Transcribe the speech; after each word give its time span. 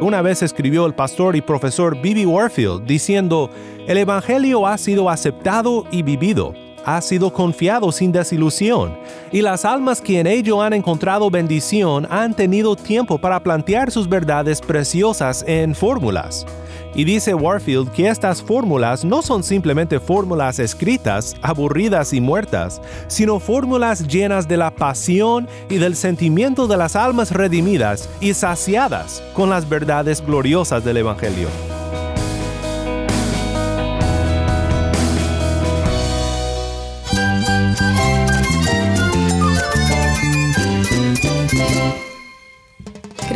Una 0.00 0.22
vez 0.22 0.42
escribió 0.42 0.86
el 0.86 0.94
pastor 0.94 1.36
y 1.36 1.42
profesor 1.42 2.00
Bibi 2.00 2.24
Warfield 2.24 2.86
diciendo, 2.86 3.50
el 3.86 3.98
Evangelio 3.98 4.66
ha 4.66 4.78
sido 4.78 5.10
aceptado 5.10 5.84
y 5.90 6.02
vivido, 6.02 6.54
ha 6.86 7.02
sido 7.02 7.30
confiado 7.30 7.92
sin 7.92 8.10
desilusión, 8.10 8.96
y 9.30 9.42
las 9.42 9.66
almas 9.66 10.00
que 10.00 10.18
en 10.18 10.26
ello 10.26 10.62
han 10.62 10.72
encontrado 10.72 11.30
bendición 11.30 12.06
han 12.08 12.34
tenido 12.34 12.76
tiempo 12.76 13.18
para 13.18 13.40
plantear 13.40 13.90
sus 13.90 14.08
verdades 14.08 14.62
preciosas 14.62 15.44
en 15.46 15.74
fórmulas. 15.74 16.46
Y 16.94 17.04
dice 17.04 17.34
Warfield 17.34 17.90
que 17.92 18.08
estas 18.08 18.42
fórmulas 18.42 19.04
no 19.04 19.22
son 19.22 19.42
simplemente 19.42 20.00
fórmulas 20.00 20.58
escritas, 20.58 21.36
aburridas 21.42 22.12
y 22.12 22.20
muertas, 22.20 22.80
sino 23.08 23.40
fórmulas 23.40 24.06
llenas 24.06 24.48
de 24.48 24.56
la 24.56 24.70
pasión 24.70 25.48
y 25.68 25.78
del 25.78 25.96
sentimiento 25.96 26.66
de 26.66 26.76
las 26.76 26.96
almas 26.96 27.30
redimidas 27.30 28.08
y 28.20 28.34
saciadas 28.34 29.22
con 29.34 29.50
las 29.50 29.68
verdades 29.68 30.24
gloriosas 30.24 30.84
del 30.84 30.98
Evangelio. 30.98 31.79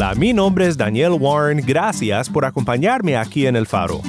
Hola, 0.00 0.14
mi 0.14 0.32
nombre 0.32 0.68
es 0.68 0.76
Daniel 0.76 1.16
Warren, 1.18 1.60
gracias 1.66 2.30
por 2.30 2.44
acompañarme 2.44 3.16
aquí 3.16 3.48
en 3.48 3.56
El 3.56 3.66
Faro. 3.66 4.00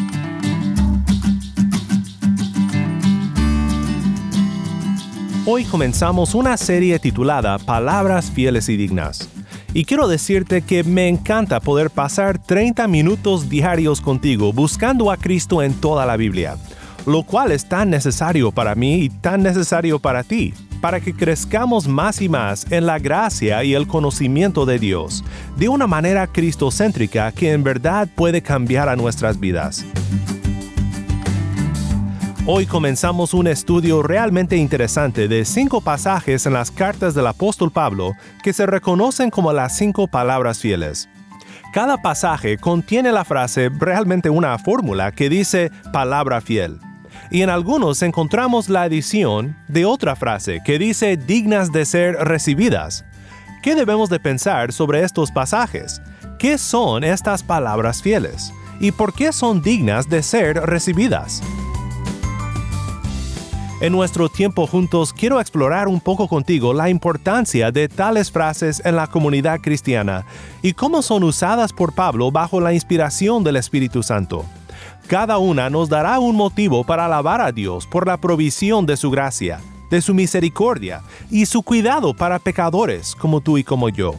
Hoy 5.48 5.64
comenzamos 5.64 6.36
una 6.36 6.58
serie 6.58 7.00
titulada 7.00 7.58
Palabras 7.58 8.30
fieles 8.30 8.70
y 8.70 8.78
dignas. 8.78 9.32
Y 9.74 9.86
quiero 9.86 10.08
decirte 10.08 10.62
que 10.62 10.84
me 10.84 11.08
encanta 11.08 11.60
poder 11.60 11.90
pasar 11.90 12.38
30 12.38 12.88
minutos 12.88 13.50
diarios 13.50 14.00
contigo 14.00 14.54
buscando 14.54 15.10
a 15.10 15.18
Cristo 15.18 15.64
en 15.64 15.74
toda 15.74 16.06
la 16.06 16.18
Biblia, 16.18 16.58
lo 17.10 17.24
cual 17.24 17.52
es 17.52 17.68
tan 17.68 17.90
necesario 17.90 18.52
para 18.52 18.76
mí 18.76 19.02
y 19.02 19.10
tan 19.10 19.42
necesario 19.42 19.98
para 19.98 20.24
ti, 20.24 20.54
para 20.80 21.00
que 21.00 21.12
crezcamos 21.12 21.88
más 21.88 22.22
y 22.22 22.30
más 22.30 22.72
en 22.72 22.86
la 22.86 23.00
gracia 23.00 23.64
y 23.64 23.74
el 23.74 23.88
conocimiento 23.88 24.64
de 24.68 24.78
Dios, 24.78 25.24
de 25.58 25.70
una 25.70 25.88
manera 25.88 26.28
cristocéntrica 26.28 27.32
que 27.32 27.52
en 27.52 27.64
verdad 27.64 28.08
puede 28.14 28.44
cambiar 28.44 28.90
a 28.90 28.96
nuestras 28.96 29.40
vidas. 29.40 29.84
Hoy 32.46 32.68
comenzamos 32.68 33.34
un 33.34 33.48
estudio 33.48 34.04
realmente 34.04 34.56
interesante 34.56 35.28
de 35.28 35.46
cinco 35.46 35.82
pasajes 35.82 36.46
en 36.46 36.54
las 36.54 36.70
cartas 36.70 37.16
del 37.16 37.26
apóstol 37.26 37.72
Pablo 37.72 38.14
que 38.44 38.54
se 38.54 38.68
reconocen 38.68 39.32
como 39.32 39.52
las 39.52 39.76
cinco 39.76 40.08
palabras 40.08 40.60
fieles. 40.60 41.10
Cada 41.74 42.04
pasaje 42.04 42.58
contiene 42.58 43.12
la 43.12 43.26
frase 43.26 43.70
realmente 43.70 44.30
una 44.30 44.58
fórmula 44.60 45.12
que 45.12 45.30
dice 45.30 45.72
palabra 45.92 46.40
fiel. 46.40 46.80
Y 47.32 47.44
en 47.44 47.50
algunos 47.50 48.02
encontramos 48.02 48.70
la 48.70 48.84
adición 48.84 49.56
de 49.68 49.86
otra 49.86 50.16
frase 50.16 50.62
que 50.66 50.80
dice 50.80 51.16
dignas 51.16 51.72
de 51.72 51.86
ser 51.86 52.16
recibidas. 52.16 53.06
¿Qué 53.62 53.76
debemos 53.76 54.10
de 54.10 54.20
pensar 54.20 54.74
sobre 54.74 55.04
estos 55.04 55.32
pasajes? 55.32 56.02
¿Qué 56.40 56.58
son 56.58 57.04
estas 57.04 57.44
palabras 57.44 58.02
fieles? 58.02 58.52
¿Y 58.80 58.92
por 58.92 59.14
qué 59.14 59.32
son 59.32 59.62
dignas 59.62 60.10
de 60.10 60.24
ser 60.24 60.56
recibidas? 60.56 61.44
En 63.82 63.94
nuestro 63.94 64.28
tiempo 64.28 64.68
juntos 64.68 65.14
quiero 65.14 65.40
explorar 65.40 65.88
un 65.88 66.02
poco 66.02 66.28
contigo 66.28 66.74
la 66.74 66.90
importancia 66.90 67.72
de 67.72 67.88
tales 67.88 68.32
frases 68.32 68.82
en 68.84 68.96
la 68.96 69.08
comunidad 69.08 69.62
cristiana 69.62 70.26
y 70.62 70.74
cómo 70.74 71.02
son 71.02 71.24
usadas 71.24 71.72
por 71.72 71.94
Pablo 71.94 72.32
bajo 72.32 72.60
la 72.60 72.74
inspiración 72.74 73.44
del 73.44 73.56
Espíritu 73.56 74.04
Santo. 74.04 74.46
Cada 75.10 75.40
una 75.40 75.72
nos 75.72 75.90
dará 75.90 76.20
un 76.20 76.36
motivo 76.36 76.84
para 76.84 77.06
alabar 77.06 77.42
a 77.42 77.52
Dios 77.52 77.88
por 77.88 78.06
la 78.06 78.18
provisión 78.18 78.86
de 78.86 78.96
su 78.96 79.10
gracia, 79.10 79.60
de 79.90 80.04
su 80.04 80.14
misericordia 80.14 81.02
y 81.32 81.48
su 81.48 81.64
cuidado 81.64 82.14
para 82.14 82.38
pecadores 82.38 83.16
como 83.16 83.42
tú 83.42 83.58
y 83.58 83.64
como 83.64 83.90
yo. 83.90 84.14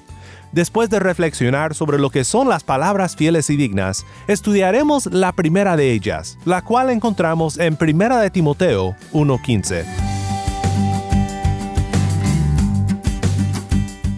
Después 0.51 0.91
de 0.91 0.99
reflexionar 0.99 1.77
sobre 1.77 2.01
lo 2.01 2.11
que 2.11 2.25
son 2.25 2.49
las 2.49 2.65
palabras 2.65 3.15
fieles 3.15 3.51
y 3.51 3.57
dignas, 3.57 4.05
estudiaremos 4.27 5.07
la 5.07 5.31
primera 5.31 5.77
de 5.77 5.93
ellas, 5.93 6.37
la 6.45 6.61
cual 6.63 6.91
encontramos 6.91 7.57
en 7.61 7.79
1 7.81 8.19
de 8.19 8.31
Timoteo 8.31 8.97
1.15. 9.13 9.85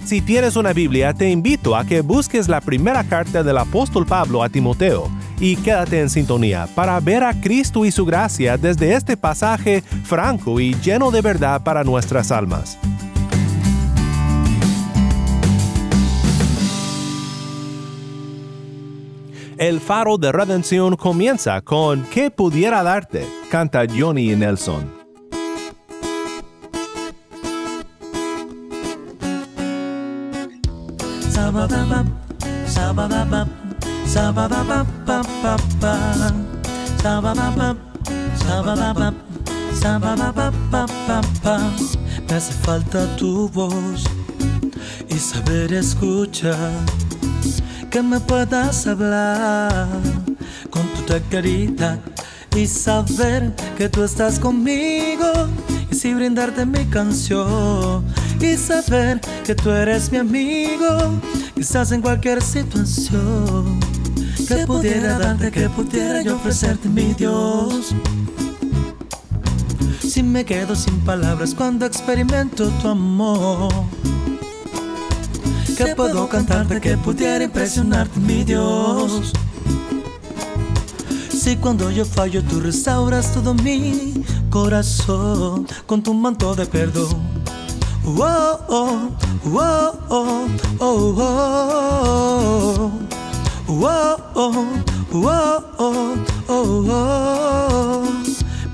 Si 0.07 0.23
tienes 0.23 0.57
una 0.57 0.73
Biblia, 0.73 1.13
te 1.13 1.29
invito 1.29 1.77
a 1.77 1.85
que 1.85 2.01
busques 2.01 2.49
la 2.49 2.63
primera 2.63 3.05
carta 3.05 3.43
del 3.43 3.59
apóstol 3.59 4.07
Pablo 4.07 4.43
a 4.43 4.49
Timoteo 4.49 5.11
y 5.43 5.57
quédate 5.57 6.01
en 6.01 6.09
sintonía 6.09 6.69
para 6.73 7.01
ver 7.01 7.25
a 7.25 7.35
Cristo 7.35 7.85
y 7.85 7.91
su 7.91 8.07
gracia 8.07 8.57
desde 8.57 8.95
este 8.95 9.17
pasaje 9.17 9.83
franco 10.05 10.61
y 10.61 10.75
lleno 10.75 11.11
de 11.11 11.21
verdad 11.21 11.65
para 11.65 11.83
nuestras 11.83 12.31
almas. 12.31 12.79
El 19.59 19.81
faro 19.81 20.17
de 20.17 20.31
redención 20.31 20.95
comienza 20.97 21.61
con 21.61 22.05
¿Qué 22.05 22.31
pudiera 22.31 22.85
darte? 22.85 23.27
canta 23.51 23.83
Johnny 23.93 24.37
Nelson. 24.37 25.03
Me 42.29 42.37
hace 42.37 42.53
falta 42.53 43.17
tu 43.17 43.49
voz 43.49 44.05
y 45.09 45.19
saber 45.19 45.73
escuchar 45.73 46.71
que 47.91 48.03
me 48.03 48.21
puedas 48.21 48.87
hablar 48.87 49.89
con 50.71 50.83
tu 50.95 51.03
carita 51.31 51.99
y 52.57 52.67
saber 52.67 53.55
que 53.77 53.89
tú 53.89 54.03
estás 54.03 54.39
conmigo 54.39 55.31
y 55.91 55.95
si 55.95 56.15
brindarte 56.15 56.65
mi 56.65 56.85
canción 56.87 58.05
y 58.41 58.57
saber 58.57 59.21
que 59.45 59.55
tú 59.55 59.71
eres 59.71 60.11
mi 60.11 60.19
amigo 60.19 61.21
quizás 61.55 61.93
en 61.93 62.01
cualquier 62.01 62.43
situación 62.43 63.92
que 64.47 64.67
pudiera 64.67 65.19
darte 65.19 65.51
que 65.51 65.69
pudiera 65.69 66.23
yo 66.23 66.37
ofrecerte 66.37 66.89
mi 66.89 67.15
Dios 67.15 67.95
si 70.01 70.23
me 70.23 70.45
quedo 70.45 70.77
sin 70.77 71.01
palabras 71.01 71.55
cuando 71.55 71.87
experimento 71.87 72.69
tu 72.81 72.89
amor 72.89 73.73
que 75.77 75.95
puedo 75.97 76.29
cantarte 76.29 76.81
que 76.81 76.97
pudiera 76.97 77.43
impresionarte, 77.45 78.21
mi 78.21 78.45
Dios. 78.45 79.33
Si 81.31 81.57
cuando 81.57 81.91
yo 81.91 82.05
fallo 82.05 82.43
tú 82.45 82.61
restauras 82.61 83.33
todo 83.33 83.55
mi 83.55 84.25
corazón 84.51 85.67
con 85.87 86.03
tu 86.03 86.15
manto 86.15 86.55
de 86.55 86.67
perdón. 86.67 87.43
Oh, 88.05 88.59
oh, 88.69 89.09
oh, 89.45 89.99
oh, 90.09 90.47
oh, 90.79 91.15
oh, 91.19 92.91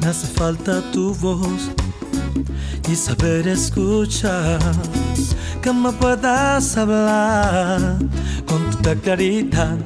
Me 0.01 0.07
hace 0.09 0.27
falta 0.35 0.83
tu 0.91 1.15
voz 1.15 1.71
y 2.91 2.97
saber 2.97 3.47
escuchar 3.47 4.59
que 5.63 5.73
me 5.73 5.93
puedas 5.93 6.77
hablar 6.77 7.99
con 8.47 8.71
tu 8.71 9.01
claridad 9.01 9.77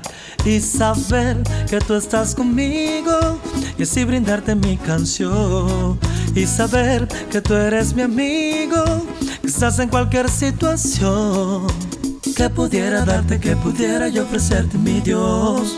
y 0.45 0.61
saber 0.61 1.43
que 1.69 1.79
tú 1.81 1.95
estás 1.95 2.35
conmigo 2.35 3.39
y 3.79 3.83
así 3.83 4.05
brindarte 4.05 4.55
mi 4.55 4.77
canción 4.79 5.99
y 6.35 6.47
saber 6.47 7.07
que 7.31 7.43
tú 7.43 7.55
eres 7.55 7.95
mi 7.95 8.03
amigo, 8.03 8.83
que 9.43 9.49
estás 9.49 9.79
en 9.79 9.89
cualquier 9.89 10.31
situación. 10.31 11.67
Que 12.37 12.49
pudiera 12.49 13.05
darte, 13.05 13.39
que 13.39 13.55
pudiera 13.57 14.09
yo 14.09 14.23
ofrecerte 14.23 14.79
mi 14.79 15.01
Dios. 15.01 15.77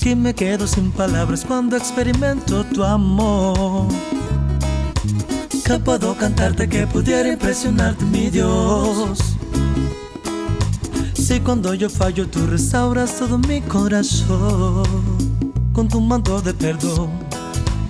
Que 0.00 0.14
me 0.14 0.34
quedo 0.34 0.66
sin 0.66 0.92
palabras 0.92 1.44
cuando 1.44 1.76
experimento 1.76 2.64
tu 2.64 2.84
amor. 2.84 3.88
Que 5.64 5.78
puedo 5.78 6.16
cantarte, 6.16 6.68
que 6.68 6.86
pudiera 6.86 7.28
impresionarte 7.28 8.04
mi 8.04 8.30
Dios. 8.30 9.18
Si 11.14 11.40
cuando 11.40 11.74
yo 11.74 11.90
fallo 11.90 12.28
tú 12.28 12.46
restauras 12.46 13.18
todo 13.18 13.38
mi 13.38 13.60
corazón 13.60 14.84
con 15.72 15.88
tu 15.88 16.00
manto 16.00 16.40
de 16.40 16.54
perdón. 16.54 17.29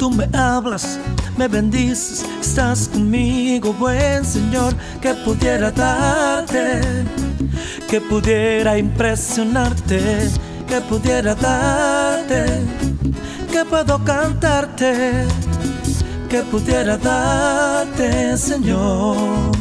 Tú 0.01 0.11
me 0.11 0.27
hablas, 0.33 0.99
me 1.37 1.47
bendices, 1.47 2.25
estás 2.41 2.89
conmigo, 2.89 3.75
buen 3.75 4.25
Señor, 4.25 4.75
que 4.99 5.13
pudiera 5.13 5.71
darte, 5.71 6.81
que 7.87 8.01
pudiera 8.01 8.79
impresionarte, 8.79 10.31
que 10.67 10.81
pudiera 10.89 11.35
darte, 11.35 12.47
que 13.53 13.63
puedo 13.67 14.03
cantarte, 14.03 15.27
que 16.31 16.39
pudiera 16.45 16.97
darte, 16.97 18.39
Señor. 18.39 19.60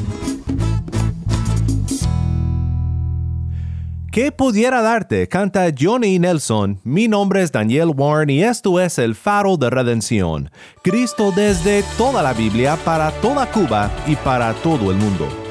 ¿Qué 4.19 4.33
pudiera 4.33 4.81
darte? 4.81 5.29
Canta 5.29 5.67
Johnny 5.71 6.19
Nelson. 6.19 6.81
Mi 6.83 7.07
nombre 7.07 7.41
es 7.41 7.53
Daniel 7.53 7.93
Warren 7.95 8.29
y 8.29 8.43
esto 8.43 8.77
es 8.81 8.99
El 8.99 9.15
Faro 9.15 9.55
de 9.55 9.69
Redención. 9.69 10.51
Cristo 10.83 11.31
desde 11.33 11.85
toda 11.97 12.21
la 12.21 12.33
Biblia, 12.33 12.77
para 12.83 13.11
toda 13.21 13.49
Cuba 13.49 13.89
y 14.05 14.17
para 14.17 14.53
todo 14.55 14.91
el 14.91 14.97
mundo. 14.97 15.48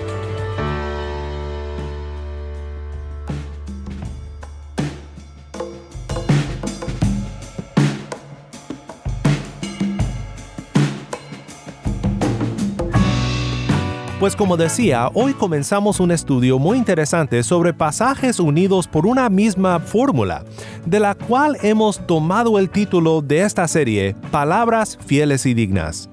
Pues 14.19 14.35
como 14.35 14.57
decía, 14.57 15.11
hoy 15.15 15.33
comenzamos 15.33 16.01
un 16.01 16.11
estudio 16.11 16.59
muy 16.59 16.77
interesante 16.77 17.45
sobre 17.45 17.73
pasajes 17.73 18.41
unidos 18.41 18.89
por 18.89 19.07
una 19.07 19.29
misma 19.29 19.79
fórmula, 19.79 20.43
de 20.85 20.99
la 20.99 21.15
cual 21.15 21.57
hemos 21.63 22.05
tomado 22.05 22.59
el 22.59 22.69
título 22.69 23.23
de 23.23 23.43
esta 23.43 23.69
serie, 23.69 24.17
Palabras 24.33 24.99
fieles 25.07 25.47
y 25.47 25.55
dignas. 25.55 26.11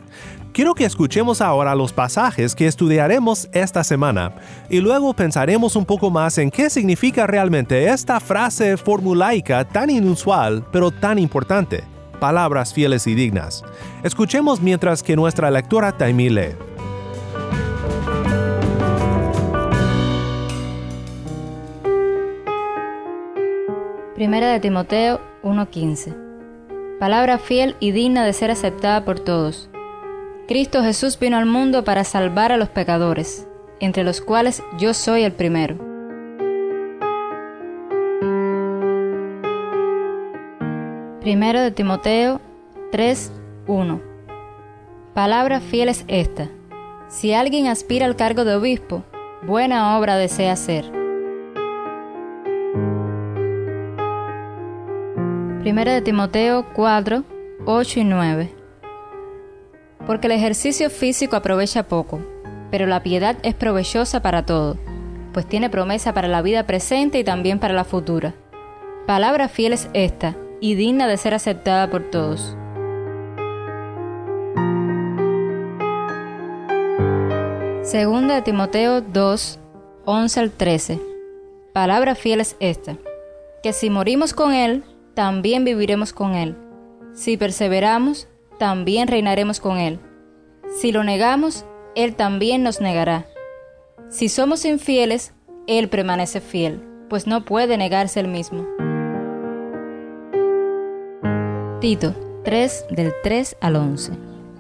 Quiero 0.54 0.75
que 0.75 0.86
escuchemos 0.86 1.42
ahora 1.42 1.74
los 1.74 1.94
pasajes 1.94 2.54
que 2.54 2.68
estudiaremos 2.68 3.50
esta 3.52 3.84
semana 3.84 4.34
y 4.69 4.81
luego 4.81 5.16
pensaremos 5.16 5.75
un 5.75 5.86
poco 5.86 6.12
más 6.12 6.38
en 6.38 6.52
qué 6.52 6.69
significa 6.69 7.25
realmente 7.25 7.90
esta 7.90 8.19
frase 8.19 8.78
formulaica 8.78 9.66
tan 9.68 9.90
inusual 9.90 10.63
pero 10.72 10.92
tan 10.92 11.18
importante. 11.18 11.84
Palabras 12.19 12.72
fieles 12.72 13.07
y 13.07 13.16
dignas. 13.16 13.63
Escuchemos 14.04 14.62
mientras 14.62 15.02
que 15.02 15.16
nuestra 15.16 15.50
lectora 15.50 15.92
Taimí 15.92 16.30
Primera 24.15 24.47
de 24.47 24.62
Timoteo 24.62 25.19
1:15. 25.44 26.15
Palabra 27.01 27.38
fiel 27.38 27.75
y 27.81 27.91
digna 27.91 28.23
de 28.23 28.31
ser 28.31 28.50
aceptada 28.50 29.03
por 29.03 29.19
todos. 29.19 29.69
Cristo 30.47 30.81
Jesús 30.81 31.19
vino 31.19 31.35
al 31.35 31.45
mundo 31.45 31.83
para 31.83 32.06
salvar 32.06 32.53
a 32.53 32.57
los 32.57 32.69
pecadores, 32.69 33.45
entre 33.81 34.06
los 34.06 34.21
cuales 34.21 34.63
yo 34.77 34.94
soy 34.94 35.23
el 35.23 35.33
primero. 35.33 35.75
Primero 41.19 41.59
de 41.59 41.71
Timoteo 41.71 42.39
3:1. 42.94 44.00
Palabra 45.13 45.59
fiel 45.59 45.89
es 45.89 46.06
esta. 46.07 46.47
Si 47.09 47.33
alguien 47.33 47.68
aspira 47.68 48.06
al 48.06 48.15
cargo 48.15 48.45
de 48.45 48.56
obispo, 48.56 49.03
buena 49.45 50.00
obra 50.00 50.15
desea 50.15 50.53
hacer. 50.53 51.05
Primera 55.65 55.94
de 55.94 56.01
Timoteo 56.03 56.67
4, 56.75 57.23
8 57.65 58.00
y 58.00 58.03
9. 58.03 58.53
Porque 60.06 60.27
el 60.27 60.33
ejercicio 60.33 60.91
físico 60.91 61.35
aprovecha 61.35 61.88
poco, 61.88 62.19
pero 62.69 62.85
la 62.85 63.01
piedad 63.01 63.35
es 63.41 63.56
provechosa 63.56 64.21
para 64.21 64.45
todo, 64.45 64.77
pues 65.33 65.47
tiene 65.47 65.71
promesa 65.71 66.13
para 66.13 66.27
la 66.27 66.44
vida 66.44 66.67
presente 66.67 67.17
y 67.17 67.23
también 67.23 67.57
para 67.57 67.73
la 67.73 67.83
futura. 67.83 68.35
Palabra 69.07 69.47
fiel 69.47 69.73
es 69.73 69.89
esta, 69.94 70.35
y 70.62 70.75
digna 70.75 71.07
de 71.07 71.17
ser 71.17 71.33
aceptada 71.33 71.89
por 71.89 72.11
todos. 72.11 72.56
Segunda 77.81 78.35
de 78.35 78.44
Timoteo 78.44 79.01
2, 79.01 79.59
11 80.06 80.39
al 80.39 80.51
13. 80.51 81.00
Palabra 81.73 82.13
fiel 82.13 82.41
es 82.41 82.56
esta, 82.59 82.97
que 83.63 83.73
si 83.73 83.89
morimos 83.89 84.35
con 84.35 84.53
Él, 84.53 84.83
también 85.15 85.63
viviremos 85.63 86.13
con 86.13 86.35
Él. 86.35 86.56
Si 87.13 87.38
perseveramos, 87.38 88.27
también 88.59 89.07
reinaremos 89.07 89.59
con 89.59 89.77
Él. 89.77 90.00
Si 90.79 90.91
lo 90.91 91.03
negamos, 91.03 91.65
Él 91.95 92.15
también 92.15 92.62
nos 92.62 92.81
negará. 92.81 93.25
Si 94.09 94.29
somos 94.29 94.65
infieles, 94.65 95.33
Él 95.67 95.89
permanece 95.89 96.41
fiel, 96.41 96.83
pues 97.09 97.25
no 97.25 97.45
puede 97.45 97.77
negarse 97.77 98.19
Él 98.19 98.27
mismo. 98.27 98.67
Tito 101.79 102.13
3 102.44 102.85
del 102.91 103.13
3 103.23 103.57
al 103.61 103.75
11. 103.75 104.11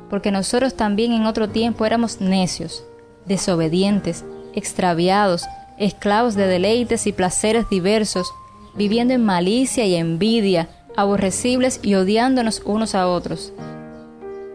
Porque 0.09 0.31
nosotros 0.31 0.75
también 0.75 1.11
en 1.11 1.25
otro 1.25 1.49
tiempo 1.49 1.85
éramos 1.85 2.21
necios, 2.21 2.85
desobedientes, 3.25 4.23
extraviados, 4.53 5.45
esclavos 5.77 6.35
de 6.35 6.47
deleites 6.47 7.07
y 7.07 7.11
placeres 7.11 7.69
diversos, 7.69 8.33
viviendo 8.75 9.13
en 9.13 9.23
malicia 9.23 9.85
y 9.85 9.95
envidia, 9.95 10.67
aborrecibles 10.95 11.79
y 11.81 11.95
odiándonos 11.95 12.61
unos 12.65 12.95
a 12.95 13.07
otros. 13.07 13.53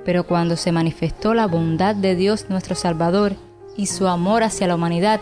Pero 0.05 0.25
cuando 0.25 0.57
se 0.57 0.73
manifestó 0.73 1.35
la 1.35 1.47
bondad 1.47 1.95
de 1.95 2.15
Dios 2.15 2.47
nuestro 2.49 2.75
Salvador 2.75 3.35
y 3.77 3.87
su 3.87 4.09
amor 4.09 4.43
hacia 4.43 4.67
la 4.67 4.75
humanidad, 4.75 5.21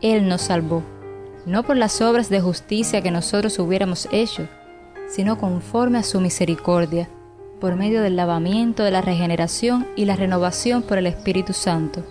Él 0.00 0.28
nos 0.28 0.42
salvó, 0.42 0.82
no 1.46 1.62
por 1.62 1.76
las 1.76 2.00
obras 2.00 2.28
de 2.28 2.40
justicia 2.40 3.02
que 3.02 3.10
nosotros 3.10 3.58
hubiéramos 3.58 4.08
hecho, 4.12 4.48
sino 5.08 5.38
conforme 5.38 5.98
a 5.98 6.02
su 6.02 6.20
misericordia, 6.20 7.08
por 7.60 7.76
medio 7.76 8.02
del 8.02 8.16
lavamiento 8.16 8.84
de 8.84 8.90
la 8.90 9.00
regeneración 9.00 9.86
y 9.96 10.04
la 10.04 10.16
renovación 10.16 10.82
por 10.82 10.98
el 10.98 11.06
Espíritu 11.06 11.52
Santo, 11.52 12.04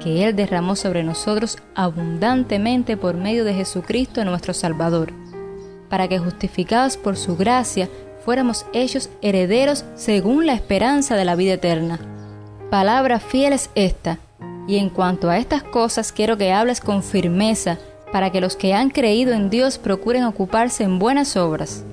que 0.00 0.24
Él 0.24 0.36
derramó 0.36 0.76
sobre 0.76 1.02
nosotros 1.02 1.58
abundantemente 1.74 2.96
por 2.96 3.16
medio 3.16 3.44
de 3.44 3.54
Jesucristo 3.54 4.24
nuestro 4.24 4.52
Salvador 4.54 5.21
para 5.92 6.08
que 6.08 6.18
justificados 6.18 6.96
por 6.96 7.18
su 7.18 7.36
gracia 7.36 7.86
fuéramos 8.24 8.64
hechos 8.72 9.10
herederos 9.20 9.84
según 9.94 10.46
la 10.46 10.54
esperanza 10.54 11.16
de 11.16 11.26
la 11.26 11.36
vida 11.36 11.52
eterna. 11.52 12.00
Palabra 12.70 13.20
fiel 13.20 13.52
es 13.52 13.68
esta, 13.74 14.18
y 14.66 14.78
en 14.78 14.88
cuanto 14.88 15.28
a 15.28 15.36
estas 15.36 15.62
cosas 15.62 16.10
quiero 16.10 16.38
que 16.38 16.50
hables 16.50 16.80
con 16.80 17.02
firmeza, 17.02 17.78
para 18.10 18.32
que 18.32 18.40
los 18.40 18.56
que 18.56 18.72
han 18.72 18.88
creído 18.88 19.34
en 19.34 19.50
Dios 19.50 19.76
procuren 19.76 20.24
ocuparse 20.24 20.82
en 20.82 20.98
buenas 20.98 21.36
obras. 21.36 21.84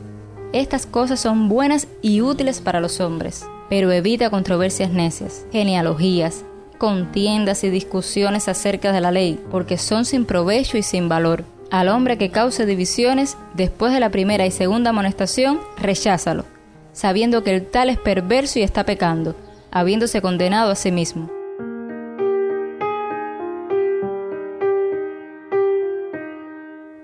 Estas 0.53 0.85
cosas 0.85 1.19
son 1.19 1.49
buenas 1.49 1.85
y 2.01 2.21
útiles 2.21 2.61
para 2.61 2.79
los 2.79 3.01
hombres, 3.01 3.45
pero 3.69 3.91
evita 3.91 4.29
controversias 4.29 4.91
necias, 4.91 5.45
genealogías, 5.51 6.45
contiendas 6.77 7.65
y 7.65 7.69
discusiones 7.69 8.47
acerca 8.47 8.93
de 8.93 9.01
la 9.01 9.11
ley, 9.11 9.37
porque 9.51 9.77
son 9.77 10.05
sin 10.05 10.23
provecho 10.23 10.77
y 10.77 10.83
sin 10.83 11.09
valor 11.09 11.43
al 11.71 11.87
hombre 11.87 12.17
que 12.17 12.31
cause 12.31 12.65
divisiones 12.65 13.37
después 13.53 13.93
de 13.93 13.99
la 13.99 14.09
primera 14.09 14.45
y 14.45 14.51
segunda 14.51 14.89
amonestación, 14.89 15.59
recházalo, 15.77 16.45
sabiendo 16.93 17.43
que 17.43 17.55
el 17.55 17.65
tal 17.65 17.89
es 17.89 17.97
perverso 17.97 18.59
y 18.59 18.63
está 18.63 18.85
pecando, 18.85 19.35
habiéndose 19.71 20.21
condenado 20.21 20.71
a 20.71 20.75
sí 20.75 20.91
mismo. 20.91 21.29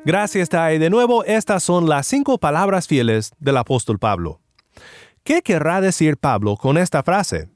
Gracias, 0.06 0.50
Tai. 0.50 0.78
De 0.78 0.92
nuevo, 0.92 1.24
estas 1.24 1.64
son 1.64 1.90
las 1.90 2.06
cinco 2.06 2.38
palabras 2.38 2.88
fieles 2.88 3.32
del 3.40 3.58
apóstol 3.58 3.98
Pablo. 3.98 4.40
¿Qué 5.24 5.42
querrá 5.42 5.82
decir 5.82 6.18
Pablo 6.18 6.58
con 6.58 6.78
esta 6.78 7.02
frase? 7.02 7.50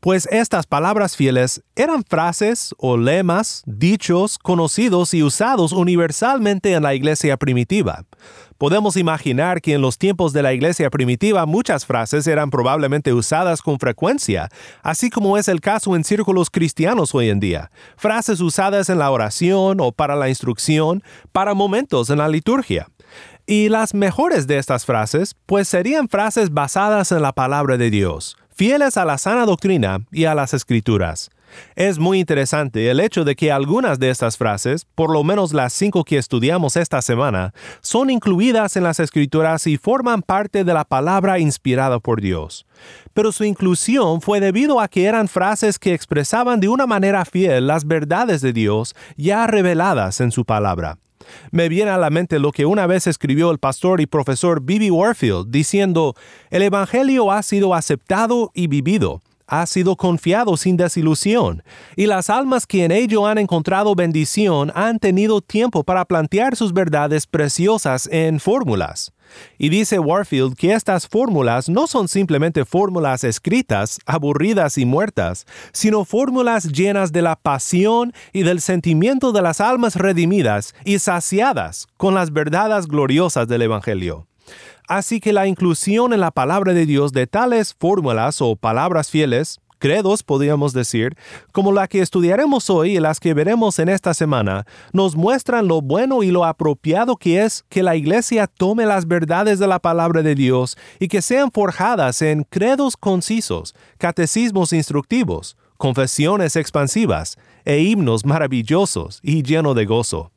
Pues 0.00 0.28
estas 0.30 0.66
palabras 0.66 1.16
fieles 1.16 1.62
eran 1.74 2.04
frases 2.04 2.74
o 2.78 2.96
lemas, 2.96 3.62
dichos 3.66 4.38
conocidos 4.38 5.14
y 5.14 5.22
usados 5.22 5.72
universalmente 5.72 6.72
en 6.72 6.82
la 6.82 6.94
iglesia 6.94 7.36
primitiva. 7.36 8.04
Podemos 8.58 8.96
imaginar 8.96 9.60
que 9.60 9.74
en 9.74 9.82
los 9.82 9.98
tiempos 9.98 10.32
de 10.32 10.42
la 10.42 10.54
iglesia 10.54 10.88
primitiva 10.88 11.44
muchas 11.44 11.84
frases 11.84 12.26
eran 12.26 12.50
probablemente 12.50 13.12
usadas 13.12 13.60
con 13.60 13.78
frecuencia, 13.78 14.48
así 14.82 15.10
como 15.10 15.36
es 15.36 15.48
el 15.48 15.60
caso 15.60 15.94
en 15.94 16.04
círculos 16.04 16.48
cristianos 16.48 17.14
hoy 17.14 17.28
en 17.28 17.40
día. 17.40 17.70
Frases 17.96 18.40
usadas 18.40 18.88
en 18.88 18.98
la 18.98 19.10
oración 19.10 19.78
o 19.80 19.92
para 19.92 20.16
la 20.16 20.30
instrucción, 20.30 21.02
para 21.32 21.52
momentos 21.52 22.08
en 22.08 22.18
la 22.18 22.28
liturgia. 22.28 22.88
Y 23.46 23.68
las 23.68 23.94
mejores 23.94 24.46
de 24.46 24.58
estas 24.58 24.86
frases, 24.86 25.36
pues 25.46 25.68
serían 25.68 26.08
frases 26.08 26.50
basadas 26.50 27.12
en 27.12 27.22
la 27.22 27.32
palabra 27.32 27.76
de 27.76 27.90
Dios, 27.90 28.36
fieles 28.56 28.96
a 28.96 29.04
la 29.04 29.18
sana 29.18 29.44
doctrina 29.44 30.00
y 30.10 30.24
a 30.24 30.34
las 30.34 30.54
escrituras. 30.54 31.28
Es 31.74 31.98
muy 31.98 32.20
interesante 32.20 32.90
el 32.90 33.00
hecho 33.00 33.22
de 33.22 33.36
que 33.36 33.52
algunas 33.52 33.98
de 33.98 34.08
estas 34.08 34.38
frases, 34.38 34.86
por 34.94 35.12
lo 35.12 35.22
menos 35.24 35.52
las 35.52 35.74
cinco 35.74 36.04
que 36.04 36.16
estudiamos 36.16 36.76
esta 36.76 37.02
semana, 37.02 37.52
son 37.82 38.08
incluidas 38.08 38.76
en 38.76 38.82
las 38.82 38.98
escrituras 38.98 39.66
y 39.66 39.76
forman 39.76 40.22
parte 40.22 40.64
de 40.64 40.74
la 40.74 40.84
palabra 40.84 41.38
inspirada 41.38 42.00
por 42.00 42.20
Dios. 42.22 42.66
Pero 43.12 43.30
su 43.30 43.44
inclusión 43.44 44.22
fue 44.22 44.40
debido 44.40 44.80
a 44.80 44.88
que 44.88 45.04
eran 45.04 45.28
frases 45.28 45.78
que 45.78 45.92
expresaban 45.92 46.58
de 46.58 46.68
una 46.68 46.86
manera 46.86 47.26
fiel 47.26 47.66
las 47.66 47.86
verdades 47.86 48.40
de 48.40 48.54
Dios 48.54 48.94
ya 49.16 49.46
reveladas 49.46 50.20
en 50.20 50.32
su 50.32 50.44
palabra. 50.46 50.98
Me 51.50 51.68
viene 51.68 51.90
a 51.90 51.98
la 51.98 52.10
mente 52.10 52.38
lo 52.38 52.52
que 52.52 52.66
una 52.66 52.86
vez 52.86 53.06
escribió 53.06 53.50
el 53.50 53.58
pastor 53.58 54.00
y 54.00 54.06
profesor 54.06 54.62
Bibi 54.62 54.90
Warfield 54.90 55.50
diciendo, 55.50 56.14
el 56.50 56.62
Evangelio 56.62 57.30
ha 57.32 57.42
sido 57.42 57.74
aceptado 57.74 58.50
y 58.54 58.66
vivido, 58.66 59.22
ha 59.46 59.66
sido 59.66 59.96
confiado 59.96 60.56
sin 60.56 60.76
desilusión, 60.76 61.62
y 61.96 62.06
las 62.06 62.30
almas 62.30 62.66
que 62.66 62.84
en 62.84 62.92
ello 62.92 63.26
han 63.26 63.38
encontrado 63.38 63.94
bendición 63.94 64.72
han 64.74 64.98
tenido 64.98 65.40
tiempo 65.40 65.84
para 65.84 66.04
plantear 66.04 66.56
sus 66.56 66.72
verdades 66.72 67.26
preciosas 67.26 68.08
en 68.10 68.40
fórmulas. 68.40 69.12
Y 69.58 69.68
dice 69.68 69.98
Warfield 69.98 70.54
que 70.54 70.72
estas 70.72 71.08
fórmulas 71.08 71.68
no 71.68 71.86
son 71.86 72.08
simplemente 72.08 72.64
fórmulas 72.64 73.24
escritas, 73.24 73.98
aburridas 74.06 74.78
y 74.78 74.84
muertas, 74.84 75.46
sino 75.72 76.04
fórmulas 76.04 76.72
llenas 76.72 77.12
de 77.12 77.22
la 77.22 77.36
pasión 77.36 78.12
y 78.32 78.42
del 78.42 78.60
sentimiento 78.60 79.32
de 79.32 79.42
las 79.42 79.60
almas 79.60 79.96
redimidas 79.96 80.74
y 80.84 80.98
saciadas 80.98 81.86
con 81.96 82.14
las 82.14 82.32
verdades 82.32 82.86
gloriosas 82.86 83.48
del 83.48 83.62
Evangelio. 83.62 84.26
Así 84.88 85.18
que 85.20 85.32
la 85.32 85.46
inclusión 85.46 86.12
en 86.12 86.20
la 86.20 86.30
palabra 86.30 86.72
de 86.72 86.86
Dios 86.86 87.12
de 87.12 87.26
tales 87.26 87.74
fórmulas 87.78 88.40
o 88.40 88.54
palabras 88.54 89.10
fieles, 89.10 89.60
credos 89.78 90.22
podríamos 90.22 90.72
decir, 90.72 91.16
como 91.52 91.72
la 91.72 91.88
que 91.88 92.00
estudiaremos 92.00 92.70
hoy 92.70 92.96
y 92.96 93.00
las 93.00 93.18
que 93.18 93.34
veremos 93.34 93.80
en 93.80 93.88
esta 93.88 94.14
semana, 94.14 94.64
nos 94.92 95.16
muestran 95.16 95.66
lo 95.66 95.82
bueno 95.82 96.22
y 96.22 96.30
lo 96.30 96.44
apropiado 96.44 97.16
que 97.16 97.42
es 97.42 97.64
que 97.68 97.82
la 97.82 97.96
iglesia 97.96 98.46
tome 98.46 98.86
las 98.86 99.08
verdades 99.08 99.58
de 99.58 99.66
la 99.66 99.80
palabra 99.80 100.22
de 100.22 100.36
Dios 100.36 100.78
y 101.00 101.08
que 101.08 101.20
sean 101.20 101.50
forjadas 101.50 102.22
en 102.22 102.44
credos 102.44 102.96
concisos, 102.96 103.74
catecismos 103.98 104.72
instructivos, 104.72 105.56
confesiones 105.76 106.54
expansivas 106.54 107.36
e 107.66 107.80
himnos 107.80 108.24
maravillosos 108.24 109.20
y 109.22 109.42
lleno 109.42 109.74
de 109.74 109.84
gozo. 109.84 110.30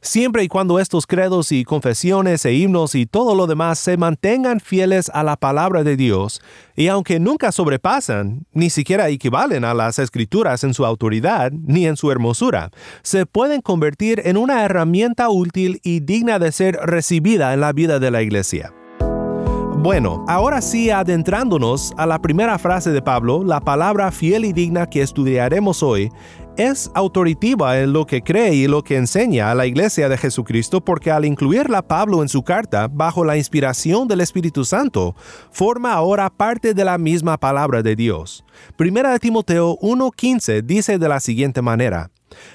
Siempre 0.00 0.44
y 0.44 0.48
cuando 0.48 0.78
estos 0.78 1.06
credos 1.06 1.52
y 1.52 1.64
confesiones 1.64 2.46
e 2.46 2.54
himnos 2.54 2.94
y 2.94 3.04
todo 3.04 3.34
lo 3.34 3.46
demás 3.46 3.78
se 3.78 3.98
mantengan 3.98 4.60
fieles 4.60 5.10
a 5.12 5.22
la 5.22 5.36
palabra 5.36 5.84
de 5.84 5.96
Dios, 5.96 6.40
y 6.74 6.88
aunque 6.88 7.20
nunca 7.20 7.52
sobrepasan, 7.52 8.46
ni 8.52 8.70
siquiera 8.70 9.08
equivalen 9.08 9.64
a 9.64 9.74
las 9.74 9.98
escrituras 9.98 10.64
en 10.64 10.72
su 10.72 10.86
autoridad 10.86 11.52
ni 11.52 11.86
en 11.86 11.96
su 11.96 12.10
hermosura, 12.10 12.70
se 13.02 13.26
pueden 13.26 13.60
convertir 13.60 14.22
en 14.24 14.36
una 14.36 14.64
herramienta 14.64 15.28
útil 15.28 15.80
y 15.82 16.00
digna 16.00 16.38
de 16.38 16.52
ser 16.52 16.76
recibida 16.76 17.52
en 17.52 17.60
la 17.60 17.72
vida 17.72 17.98
de 17.98 18.10
la 18.10 18.22
iglesia. 18.22 18.72
Bueno, 19.78 20.24
ahora 20.26 20.62
sí 20.62 20.90
adentrándonos 20.90 21.92
a 21.96 22.06
la 22.06 22.20
primera 22.20 22.58
frase 22.58 22.90
de 22.90 23.02
Pablo, 23.02 23.44
la 23.44 23.60
palabra 23.60 24.10
fiel 24.10 24.44
y 24.44 24.52
digna 24.52 24.86
que 24.86 25.00
estudiaremos 25.00 25.80
hoy 25.80 26.10
es 26.56 26.90
autoritativa 26.94 27.78
en 27.78 27.92
lo 27.92 28.06
que 28.06 28.22
cree 28.22 28.54
y 28.54 28.66
lo 28.66 28.82
que 28.82 28.96
enseña 28.96 29.50
a 29.50 29.54
la 29.54 29.66
iglesia 29.66 30.08
de 30.08 30.16
Jesucristo 30.16 30.80
porque 30.80 31.10
al 31.10 31.24
incluirla 31.24 31.82
Pablo 31.82 32.22
en 32.22 32.28
su 32.28 32.42
carta 32.42 32.88
bajo 32.88 33.24
la 33.24 33.36
inspiración 33.36 34.08
del 34.08 34.20
Espíritu 34.20 34.64
Santo, 34.64 35.14
forma 35.50 35.92
ahora 35.92 36.30
parte 36.30 36.74
de 36.74 36.84
la 36.84 36.98
misma 36.98 37.36
palabra 37.36 37.82
de 37.82 37.96
Dios. 37.96 38.44
Primera 38.76 39.12
de 39.12 39.18
Timoteo 39.18 39.78
1.15 39.80 40.62
dice 40.62 40.98
de 40.98 41.08
la 41.08 41.20
siguiente 41.20 41.62
manera, 41.62 42.10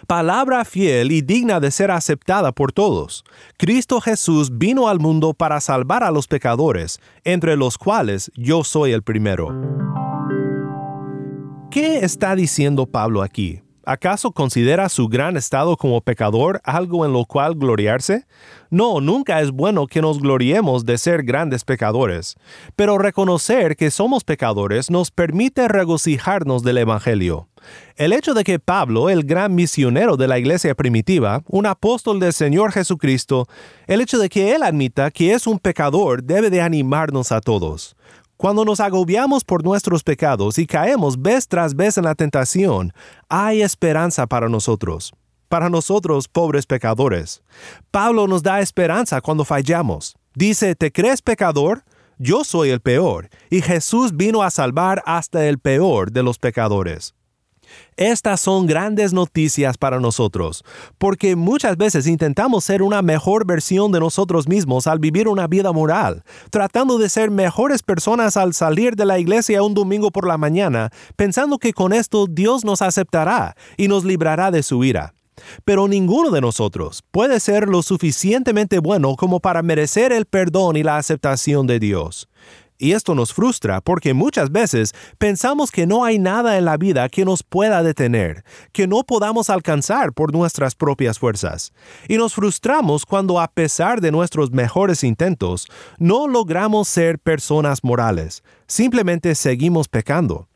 Palabra 0.08 0.65
fiel 0.65 1.12
y 1.12 1.22
digna 1.22 1.60
de 1.60 1.72
ser 1.72 1.91
aceptada 1.91 2.51
por 2.51 2.72
todos. 2.72 3.24
Cristo 3.58 4.01
Jesús 4.01 4.58
vino 4.58 4.88
al 4.88 5.00
mundo 5.00 5.34
para 5.34 5.60
salvar 5.62 6.03
a 6.03 6.12
los 6.12 6.27
pecadores, 6.27 7.00
entre 7.24 7.55
los 7.55 7.77
cuales 7.77 8.31
yo 8.36 8.63
soy 8.63 8.91
el 8.91 9.03
primero. 9.03 9.50
¿Qué 11.72 12.00
está 12.00 12.36
diciendo 12.36 12.86
Pablo 12.86 13.22
aquí? 13.22 13.62
¿Acaso 13.91 14.31
considera 14.31 14.88
su 14.88 15.10
gran 15.10 15.36
estado 15.36 15.75
como 15.75 16.00
pecador 16.00 16.62
algo 16.63 17.05
en 17.05 17.12
lo 17.12 17.25
cual 17.25 17.55
gloriarse? 17.55 18.25
No, 18.69 19.01
nunca 19.01 19.41
es 19.41 19.51
bueno 19.51 19.86
que 19.86 20.01
nos 20.01 20.21
gloriemos 20.21 20.86
de 20.86 20.98
ser 20.98 21.24
grandes 21.24 21.65
pecadores, 21.65 22.36
pero 22.77 22.98
reconocer 22.98 23.75
que 23.75 23.91
somos 23.91 24.24
pecadores 24.24 24.89
nos 24.89 25.12
permite 25.12 25.67
regocijarnos 25.67 26.63
del 26.63 26.77
Evangelio. 26.77 27.50
El 27.98 28.13
hecho 28.13 28.33
de 28.33 28.45
que 28.45 28.60
Pablo, 28.60 29.10
el 29.10 29.25
gran 29.25 29.53
misionero 29.55 30.15
de 30.15 30.29
la 30.29 30.39
iglesia 30.39 30.74
primitiva, 30.74 31.43
un 31.48 31.65
apóstol 31.65 32.21
del 32.21 32.31
Señor 32.31 32.71
Jesucristo, 32.71 33.45
el 33.88 34.00
hecho 34.00 34.19
de 34.19 34.29
que 34.29 34.55
él 34.55 34.63
admita 34.63 35.12
que 35.12 35.33
es 35.33 35.48
un 35.48 35.60
pecador 35.60 36.24
debe 36.24 36.50
de 36.50 36.62
animarnos 36.62 37.33
a 37.33 37.41
todos. 37.41 37.98
Cuando 38.41 38.65
nos 38.65 38.79
agobiamos 38.79 39.43
por 39.43 39.63
nuestros 39.63 40.01
pecados 40.01 40.57
y 40.57 40.65
caemos 40.65 41.21
vez 41.21 41.48
tras 41.48 41.75
vez 41.75 42.00
en 42.00 42.05
la 42.05 42.15
tentación, 42.15 42.91
hay 43.29 43.62
esperanza 43.62 44.25
para 44.25 44.50
nosotros. 44.50 45.13
Para 45.48 45.69
nosotros, 45.69 46.27
pobres 46.27 46.65
pecadores. 46.65 47.43
Pablo 47.91 48.25
nos 48.25 48.41
da 48.41 48.60
esperanza 48.60 49.21
cuando 49.21 49.45
fallamos. 49.45 50.15
Dice, 50.33 50.74
¿te 50.74 50.91
crees 50.91 51.21
pecador? 51.21 51.83
Yo 52.17 52.43
soy 52.43 52.71
el 52.71 52.79
peor, 52.79 53.29
y 53.51 53.62
Jesús 53.62 54.17
vino 54.17 54.41
a 54.41 54.50
salvar 54.50 55.03
hasta 55.05 55.45
el 55.45 55.60
peor 55.60 56.12
de 56.12 56.24
los 56.24 56.39
pecadores. 56.39 57.13
Estas 57.97 58.41
son 58.41 58.65
grandes 58.65 59.13
noticias 59.13 59.77
para 59.77 59.99
nosotros, 59.99 60.63
porque 60.97 61.35
muchas 61.35 61.77
veces 61.77 62.07
intentamos 62.07 62.63
ser 62.63 62.81
una 62.81 63.01
mejor 63.01 63.45
versión 63.45 63.91
de 63.91 63.99
nosotros 63.99 64.47
mismos 64.47 64.87
al 64.87 64.99
vivir 64.99 65.27
una 65.27 65.47
vida 65.47 65.71
moral, 65.71 66.23
tratando 66.49 66.97
de 66.97 67.09
ser 67.09 67.29
mejores 67.29 67.83
personas 67.83 68.37
al 68.37 68.53
salir 68.53 68.95
de 68.95 69.05
la 69.05 69.19
iglesia 69.19 69.63
un 69.63 69.73
domingo 69.73 70.11
por 70.11 70.27
la 70.27 70.37
mañana, 70.37 70.89
pensando 71.15 71.57
que 71.57 71.73
con 71.73 71.93
esto 71.93 72.27
Dios 72.27 72.65
nos 72.65 72.81
aceptará 72.81 73.55
y 73.77 73.87
nos 73.87 74.03
librará 74.03 74.51
de 74.51 74.63
su 74.63 74.83
ira. 74.83 75.13
Pero 75.65 75.87
ninguno 75.87 76.29
de 76.31 76.41
nosotros 76.41 77.03
puede 77.11 77.39
ser 77.39 77.67
lo 77.67 77.81
suficientemente 77.81 78.79
bueno 78.79 79.15
como 79.15 79.39
para 79.39 79.61
merecer 79.61 80.11
el 80.11 80.25
perdón 80.25 80.75
y 80.77 80.83
la 80.83 80.97
aceptación 80.97 81.67
de 81.67 81.79
Dios. 81.79 82.27
Y 82.81 82.93
esto 82.93 83.13
nos 83.13 83.31
frustra 83.31 83.79
porque 83.79 84.15
muchas 84.15 84.51
veces 84.51 84.95
pensamos 85.19 85.69
que 85.69 85.85
no 85.85 86.03
hay 86.03 86.17
nada 86.17 86.57
en 86.57 86.65
la 86.65 86.77
vida 86.77 87.07
que 87.09 87.25
nos 87.25 87.43
pueda 87.43 87.83
detener, 87.83 88.43
que 88.71 88.88
no 88.88 89.03
podamos 89.03 89.51
alcanzar 89.51 90.13
por 90.13 90.33
nuestras 90.33 90.73
propias 90.73 91.19
fuerzas. 91.19 91.73
Y 92.07 92.17
nos 92.17 92.33
frustramos 92.33 93.05
cuando 93.05 93.39
a 93.39 93.47
pesar 93.50 94.01
de 94.01 94.11
nuestros 94.11 94.50
mejores 94.50 95.03
intentos, 95.03 95.67
no 96.00 96.27
logramos 96.27 96.88
ser 96.88 97.19
personas 97.19 97.83
morales, 97.83 98.43
simplemente 98.65 99.35
seguimos 99.35 99.88
pecando. 99.88 100.47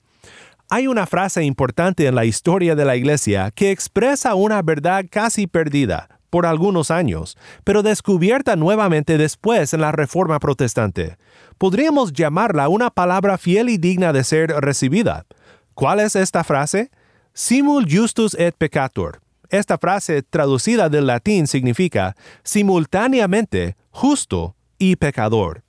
Hay 0.71 0.87
una 0.87 1.05
frase 1.05 1.43
importante 1.43 2.07
en 2.07 2.15
la 2.15 2.25
historia 2.25 2.73
de 2.73 2.85
la 2.85 2.95
Iglesia 2.95 3.51
que 3.51 3.69
expresa 3.69 4.33
una 4.33 4.63
verdad 4.63 5.05
casi 5.11 5.45
perdida 5.45 6.09
por 6.31 6.47
algunos 6.47 6.89
años, 6.89 7.37
pero 7.63 7.83
descubierta 7.83 8.55
nuevamente 8.55 9.19
después 9.19 9.75
en 9.75 9.81
la 9.81 9.91
Reforma 9.91 10.39
Protestante. 10.39 11.17
Podríamos 11.57 12.13
llamarla 12.13 12.69
una 12.69 12.89
palabra 12.89 13.37
fiel 13.37 13.69
y 13.69 13.77
digna 13.77 14.13
de 14.13 14.23
ser 14.23 14.49
recibida. 14.49 15.25
¿Cuál 15.73 15.99
es 15.99 16.15
esta 16.15 16.43
frase? 16.43 16.91
Simul 17.33 17.85
justus 17.89 18.33
et 18.35 18.55
peccator. 18.55 19.21
Esta 19.49 19.77
frase 19.77 20.23
traducida 20.23 20.89
del 20.89 21.07
latín 21.07 21.47
significa 21.47 22.15
simultáneamente 22.43 23.75
justo 23.91 24.55
y 24.77 24.95
pecador. 24.95 25.64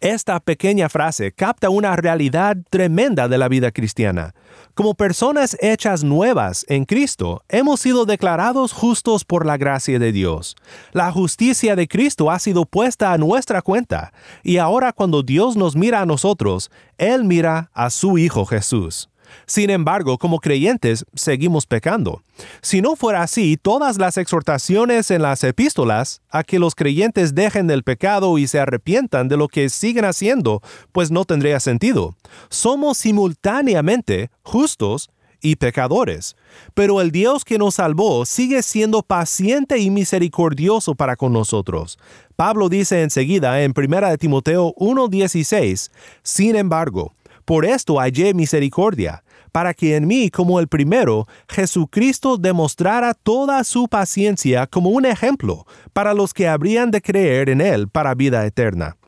Esta 0.00 0.40
pequeña 0.40 0.88
frase 0.88 1.30
capta 1.30 1.68
una 1.68 1.94
realidad 1.94 2.56
tremenda 2.70 3.28
de 3.28 3.36
la 3.36 3.48
vida 3.48 3.70
cristiana. 3.70 4.34
Como 4.72 4.94
personas 4.94 5.58
hechas 5.60 6.02
nuevas 6.04 6.64
en 6.68 6.86
Cristo, 6.86 7.42
hemos 7.50 7.80
sido 7.80 8.06
declarados 8.06 8.72
justos 8.72 9.26
por 9.26 9.44
la 9.44 9.58
gracia 9.58 9.98
de 9.98 10.10
Dios. 10.10 10.56
La 10.92 11.12
justicia 11.12 11.76
de 11.76 11.86
Cristo 11.86 12.30
ha 12.30 12.38
sido 12.38 12.64
puesta 12.64 13.12
a 13.12 13.18
nuestra 13.18 13.60
cuenta, 13.60 14.14
y 14.42 14.56
ahora 14.56 14.94
cuando 14.94 15.22
Dios 15.22 15.58
nos 15.58 15.76
mira 15.76 16.00
a 16.00 16.06
nosotros, 16.06 16.70
Él 16.96 17.24
mira 17.24 17.70
a 17.74 17.90
su 17.90 18.16
Hijo 18.16 18.46
Jesús. 18.46 19.09
Sin 19.46 19.70
embargo, 19.70 20.18
como 20.18 20.38
creyentes, 20.38 21.04
seguimos 21.14 21.66
pecando. 21.66 22.22
Si 22.62 22.80
no 22.80 22.96
fuera 22.96 23.22
así, 23.22 23.56
todas 23.56 23.98
las 23.98 24.16
exhortaciones 24.16 25.10
en 25.10 25.22
las 25.22 25.44
epístolas 25.44 26.22
a 26.30 26.44
que 26.44 26.58
los 26.58 26.74
creyentes 26.74 27.34
dejen 27.34 27.66
del 27.66 27.82
pecado 27.82 28.38
y 28.38 28.46
se 28.46 28.60
arrepientan 28.60 29.28
de 29.28 29.36
lo 29.36 29.48
que 29.48 29.68
siguen 29.68 30.04
haciendo, 30.04 30.62
pues 30.92 31.10
no 31.10 31.24
tendría 31.24 31.60
sentido. 31.60 32.16
Somos 32.48 32.98
simultáneamente 32.98 34.30
justos 34.42 35.10
y 35.42 35.56
pecadores. 35.56 36.36
Pero 36.74 37.00
el 37.00 37.10
Dios 37.10 37.44
que 37.44 37.58
nos 37.58 37.76
salvó 37.76 38.26
sigue 38.26 38.62
siendo 38.62 39.02
paciente 39.02 39.78
y 39.78 39.90
misericordioso 39.90 40.94
para 40.94 41.16
con 41.16 41.32
nosotros. 41.32 41.98
Pablo 42.36 42.68
dice 42.68 43.02
enseguida 43.02 43.62
en 43.62 43.72
1 43.72 44.16
Timoteo 44.18 44.74
1:16, 44.76 45.90
Sin 46.22 46.56
embargo, 46.56 47.14
por 47.50 47.64
esto 47.64 47.98
hallé 47.98 48.32
misericordia, 48.32 49.24
para 49.50 49.74
que 49.74 49.96
en 49.96 50.06
mí, 50.06 50.30
como 50.30 50.60
el 50.60 50.68
primero, 50.68 51.26
Jesucristo 51.48 52.36
demostrara 52.36 53.12
toda 53.12 53.64
su 53.64 53.88
paciencia 53.88 54.68
como 54.68 54.90
un 54.90 55.04
ejemplo 55.04 55.66
para 55.92 56.14
los 56.14 56.32
que 56.32 56.46
habrían 56.46 56.92
de 56.92 57.02
creer 57.02 57.48
en 57.48 57.60
Él 57.60 57.88
para 57.88 58.14
vida 58.14 58.46
eterna. 58.46 58.98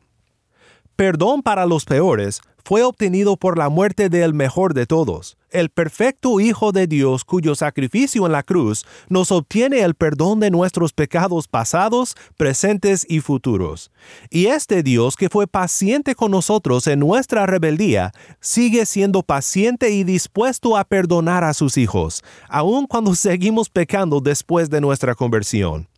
Perdón 0.96 1.42
para 1.42 1.66
los 1.66 1.84
peores 1.84 2.40
fue 2.64 2.82
obtenido 2.82 3.36
por 3.36 3.58
la 3.58 3.68
muerte 3.68 4.08
del 4.08 4.34
mejor 4.34 4.74
de 4.74 4.86
todos, 4.86 5.36
el 5.50 5.68
perfecto 5.68 6.40
Hijo 6.40 6.72
de 6.72 6.86
Dios 6.86 7.24
cuyo 7.24 7.54
sacrificio 7.54 8.26
en 8.26 8.32
la 8.32 8.42
cruz 8.42 8.86
nos 9.08 9.30
obtiene 9.30 9.80
el 9.80 9.94
perdón 9.94 10.40
de 10.40 10.50
nuestros 10.50 10.92
pecados 10.92 11.48
pasados, 11.48 12.16
presentes 12.36 13.06
y 13.08 13.20
futuros. 13.20 13.90
Y 14.30 14.46
este 14.46 14.82
Dios 14.82 15.16
que 15.16 15.28
fue 15.28 15.46
paciente 15.46 16.14
con 16.14 16.30
nosotros 16.30 16.86
en 16.86 17.00
nuestra 17.00 17.46
rebeldía, 17.46 18.12
sigue 18.40 18.86
siendo 18.86 19.22
paciente 19.22 19.90
y 19.90 20.04
dispuesto 20.04 20.76
a 20.76 20.84
perdonar 20.84 21.44
a 21.44 21.54
sus 21.54 21.76
hijos, 21.76 22.22
aun 22.48 22.86
cuando 22.86 23.14
seguimos 23.14 23.68
pecando 23.68 24.20
después 24.20 24.70
de 24.70 24.80
nuestra 24.80 25.14
conversión. 25.14 25.91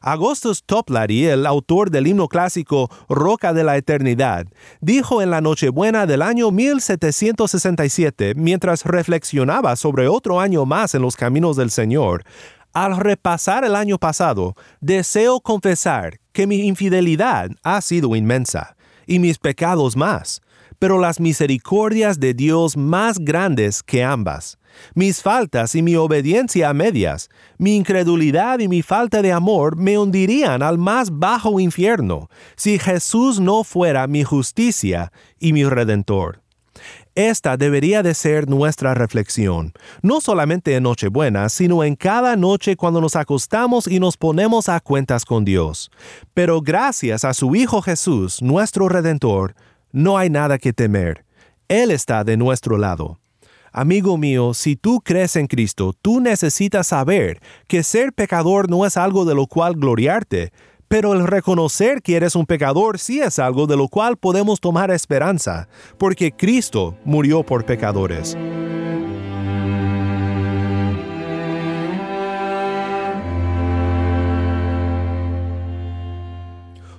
Augustus 0.00 0.62
Toplady, 0.64 1.26
el 1.26 1.46
autor 1.46 1.90
del 1.90 2.06
himno 2.06 2.28
clásico 2.28 2.90
Roca 3.08 3.52
de 3.52 3.64
la 3.64 3.76
Eternidad, 3.76 4.46
dijo 4.80 5.22
en 5.22 5.30
la 5.30 5.40
Nochebuena 5.40 6.06
del 6.06 6.22
año 6.22 6.50
1767, 6.50 8.34
mientras 8.36 8.84
reflexionaba 8.84 9.76
sobre 9.76 10.08
otro 10.08 10.40
año 10.40 10.64
más 10.64 10.94
en 10.94 11.02
los 11.02 11.16
caminos 11.16 11.56
del 11.56 11.70
Señor, 11.70 12.24
al 12.72 12.98
repasar 12.98 13.64
el 13.64 13.74
año 13.74 13.98
pasado, 13.98 14.54
deseo 14.80 15.40
confesar 15.40 16.20
que 16.32 16.46
mi 16.46 16.66
infidelidad 16.66 17.50
ha 17.62 17.80
sido 17.80 18.14
inmensa, 18.14 18.76
y 19.06 19.18
mis 19.18 19.38
pecados 19.38 19.96
más, 19.96 20.42
pero 20.78 20.98
las 20.98 21.20
misericordias 21.20 22.20
de 22.20 22.34
Dios 22.34 22.76
más 22.76 23.18
grandes 23.18 23.82
que 23.82 24.04
ambas 24.04 24.58
mis 24.94 25.22
faltas 25.22 25.74
y 25.74 25.82
mi 25.82 25.96
obediencia 25.96 26.70
a 26.70 26.74
medias, 26.74 27.28
mi 27.58 27.76
incredulidad 27.76 28.58
y 28.58 28.68
mi 28.68 28.82
falta 28.82 29.22
de 29.22 29.32
amor 29.32 29.76
me 29.76 29.98
hundirían 29.98 30.62
al 30.62 30.78
más 30.78 31.10
bajo 31.10 31.60
infierno 31.60 32.28
si 32.56 32.78
Jesús 32.78 33.40
no 33.40 33.64
fuera 33.64 34.06
mi 34.06 34.24
justicia 34.24 35.12
y 35.38 35.52
mi 35.52 35.64
redentor. 35.64 36.42
Esta 37.14 37.56
debería 37.56 38.02
de 38.02 38.12
ser 38.12 38.46
nuestra 38.46 38.92
reflexión, 38.92 39.72
no 40.02 40.20
solamente 40.20 40.76
en 40.76 40.82
Nochebuena, 40.82 41.48
sino 41.48 41.82
en 41.82 41.96
cada 41.96 42.36
noche 42.36 42.76
cuando 42.76 43.00
nos 43.00 43.16
acostamos 43.16 43.86
y 43.86 44.00
nos 44.00 44.18
ponemos 44.18 44.68
a 44.68 44.80
cuentas 44.80 45.24
con 45.24 45.42
Dios. 45.42 45.90
Pero 46.34 46.60
gracias 46.60 47.24
a 47.24 47.32
su 47.32 47.56
Hijo 47.56 47.80
Jesús, 47.80 48.42
nuestro 48.42 48.90
Redentor, 48.90 49.54
no 49.96 50.18
hay 50.18 50.28
nada 50.28 50.58
que 50.58 50.74
temer. 50.74 51.24
Él 51.68 51.90
está 51.90 52.22
de 52.22 52.36
nuestro 52.36 52.76
lado. 52.76 53.18
Amigo 53.72 54.18
mío, 54.18 54.52
si 54.52 54.76
tú 54.76 55.00
crees 55.00 55.36
en 55.36 55.46
Cristo, 55.46 55.94
tú 56.02 56.20
necesitas 56.20 56.88
saber 56.88 57.40
que 57.66 57.82
ser 57.82 58.12
pecador 58.12 58.68
no 58.68 58.84
es 58.84 58.98
algo 58.98 59.24
de 59.24 59.34
lo 59.34 59.46
cual 59.46 59.74
gloriarte, 59.74 60.52
pero 60.86 61.14
el 61.14 61.26
reconocer 61.26 62.02
que 62.02 62.16
eres 62.16 62.36
un 62.36 62.44
pecador 62.44 62.98
sí 62.98 63.20
es 63.20 63.38
algo 63.38 63.66
de 63.66 63.78
lo 63.78 63.88
cual 63.88 64.18
podemos 64.18 64.60
tomar 64.60 64.90
esperanza, 64.90 65.66
porque 65.96 66.30
Cristo 66.30 66.98
murió 67.06 67.42
por 67.42 67.64
pecadores. 67.64 68.36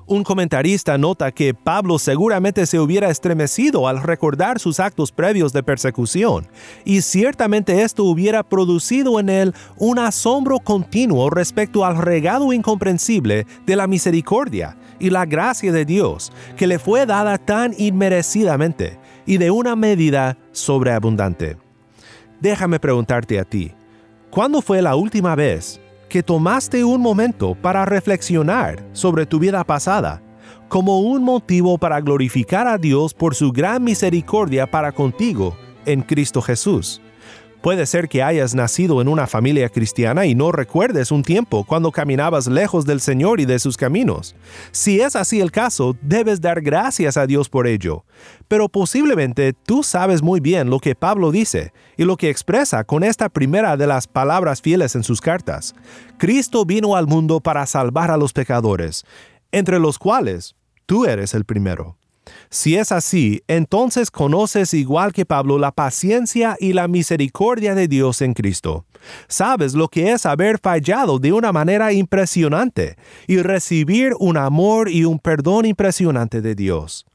Un 0.10 0.24
comentarista 0.24 0.98
nota 0.98 1.34
que 1.34 1.54
Pablo 1.54 2.00
seguramente 2.00 2.66
se 2.66 2.80
hubiera 2.80 3.10
estremecido 3.10 3.90
al 3.90 4.02
recordar 4.02 4.58
sus 4.58 4.80
actos 4.80 5.12
previos 5.12 5.52
de 5.52 5.64
persecución, 5.64 6.48
y 6.86 7.02
ciertamente 7.02 7.82
esto 7.82 8.06
hubiera 8.06 8.44
producido 8.44 9.20
en 9.20 9.28
él 9.28 9.54
un 9.76 10.00
asombro 10.00 10.60
continuo 10.60 11.30
respecto 11.30 11.84
al 11.84 11.98
regalo 11.98 12.54
incomprensible 12.54 13.46
de 13.66 13.76
la 13.76 13.86
misericordia 13.86 14.78
y 14.98 15.10
la 15.10 15.26
gracia 15.26 15.74
de 15.74 15.84
Dios, 15.84 16.32
que 16.56 16.68
le 16.68 16.80
fue 16.80 17.06
dada 17.06 17.38
tan 17.38 17.74
inmerecidamente 17.78 18.98
y 19.26 19.38
de 19.38 19.52
una 19.52 19.76
medida 19.76 20.38
sobreabundante. 20.54 21.58
Déjame 22.40 22.80
preguntarte 22.80 23.40
a 23.40 23.44
ti, 23.44 23.74
¿cuándo 24.30 24.62
fue 24.62 24.82
la 24.82 24.96
última 24.96 25.36
vez 25.36 25.82
que 26.10 26.24
tomaste 26.24 26.84
un 26.84 27.02
momento 27.02 27.56
para 27.56 27.86
reflexionar 27.86 28.84
sobre 28.94 29.26
tu 29.26 29.40
vida 29.40 29.64
pasada 29.64 30.22
como 30.68 31.00
un 31.00 31.24
motivo 31.24 31.78
para 31.78 32.02
glorificar 32.02 32.68
a 32.68 32.78
Dios 32.78 33.14
por 33.14 33.36
su 33.36 33.52
gran 33.52 33.84
misericordia 33.84 34.70
para 34.70 34.92
contigo 34.92 35.56
en 35.86 36.02
Cristo 36.02 36.42
Jesús. 36.42 37.02
Puede 37.62 37.88
ser 37.88 38.08
que 38.08 38.22
hayas 38.22 38.54
nacido 38.54 39.02
en 39.02 39.08
una 39.08 39.26
familia 39.26 39.70
cristiana 39.70 40.26
y 40.26 40.36
no 40.36 40.52
recuerdes 40.52 41.12
un 41.12 41.24
tiempo 41.24 41.64
cuando 41.64 41.92
caminabas 41.92 42.48
lejos 42.48 42.86
del 42.86 43.02
Señor 43.02 43.40
y 43.40 43.46
de 43.46 43.58
sus 43.60 43.78
caminos. 43.78 44.36
Si 44.72 45.02
es 45.02 45.16
así 45.16 45.42
el 45.42 45.52
caso, 45.52 45.96
debes 46.02 46.40
dar 46.40 46.62
gracias 46.62 47.18
a 47.18 47.26
Dios 47.26 47.50
por 47.50 47.66
ello. 47.66 48.06
Pero 48.48 48.70
posiblemente 48.70 49.54
tú 49.54 49.82
sabes 49.84 50.22
muy 50.22 50.40
bien 50.40 50.70
lo 50.70 50.80
que 50.80 50.96
Pablo 50.96 51.32
dice 51.32 51.74
y 51.98 52.04
lo 52.04 52.16
que 52.16 52.30
expresa 52.30 52.84
con 52.84 53.04
esta 53.04 53.28
primera 53.28 53.76
de 53.76 53.88
las 53.88 54.08
palabras 54.08 54.62
fieles 54.62 54.96
en 54.96 55.04
sus 55.04 55.20
cartas. 55.20 55.76
Cristo 56.18 56.64
vino 56.64 56.96
al 56.96 57.08
mundo 57.08 57.40
para 57.40 57.66
salvar 57.66 58.12
a 58.12 58.18
los 58.18 58.34
pecadores, 58.34 59.04
entre 59.52 59.80
los 59.80 59.98
cuales 59.98 60.56
tú 60.86 61.06
eres 61.06 61.34
el 61.34 61.44
primero. 61.44 61.98
Si 62.50 62.76
es 62.76 62.92
así, 62.92 63.42
entonces 63.48 64.12
conoces 64.12 64.74
igual 64.74 65.14
que 65.14 65.26
Pablo 65.26 65.58
la 65.58 65.72
paciencia 65.72 66.56
y 66.60 66.74
la 66.74 66.88
misericordia 66.88 67.76
de 67.76 67.88
Dios 67.88 68.22
en 68.22 68.34
Cristo. 68.34 68.86
Sabes 69.28 69.74
lo 69.74 69.88
que 69.88 70.12
es 70.12 70.26
haber 70.26 70.60
fallado 70.60 71.20
de 71.20 71.34
una 71.34 71.52
manera 71.52 71.94
impresionante 71.94 72.98
y 73.28 73.38
recibir 73.38 74.14
un 74.20 74.38
amor 74.38 74.90
y 74.90 75.06
un 75.06 75.20
perdón 75.20 75.66
impresionante 75.66 76.42
de 76.42 76.56
Dios. 76.56 77.06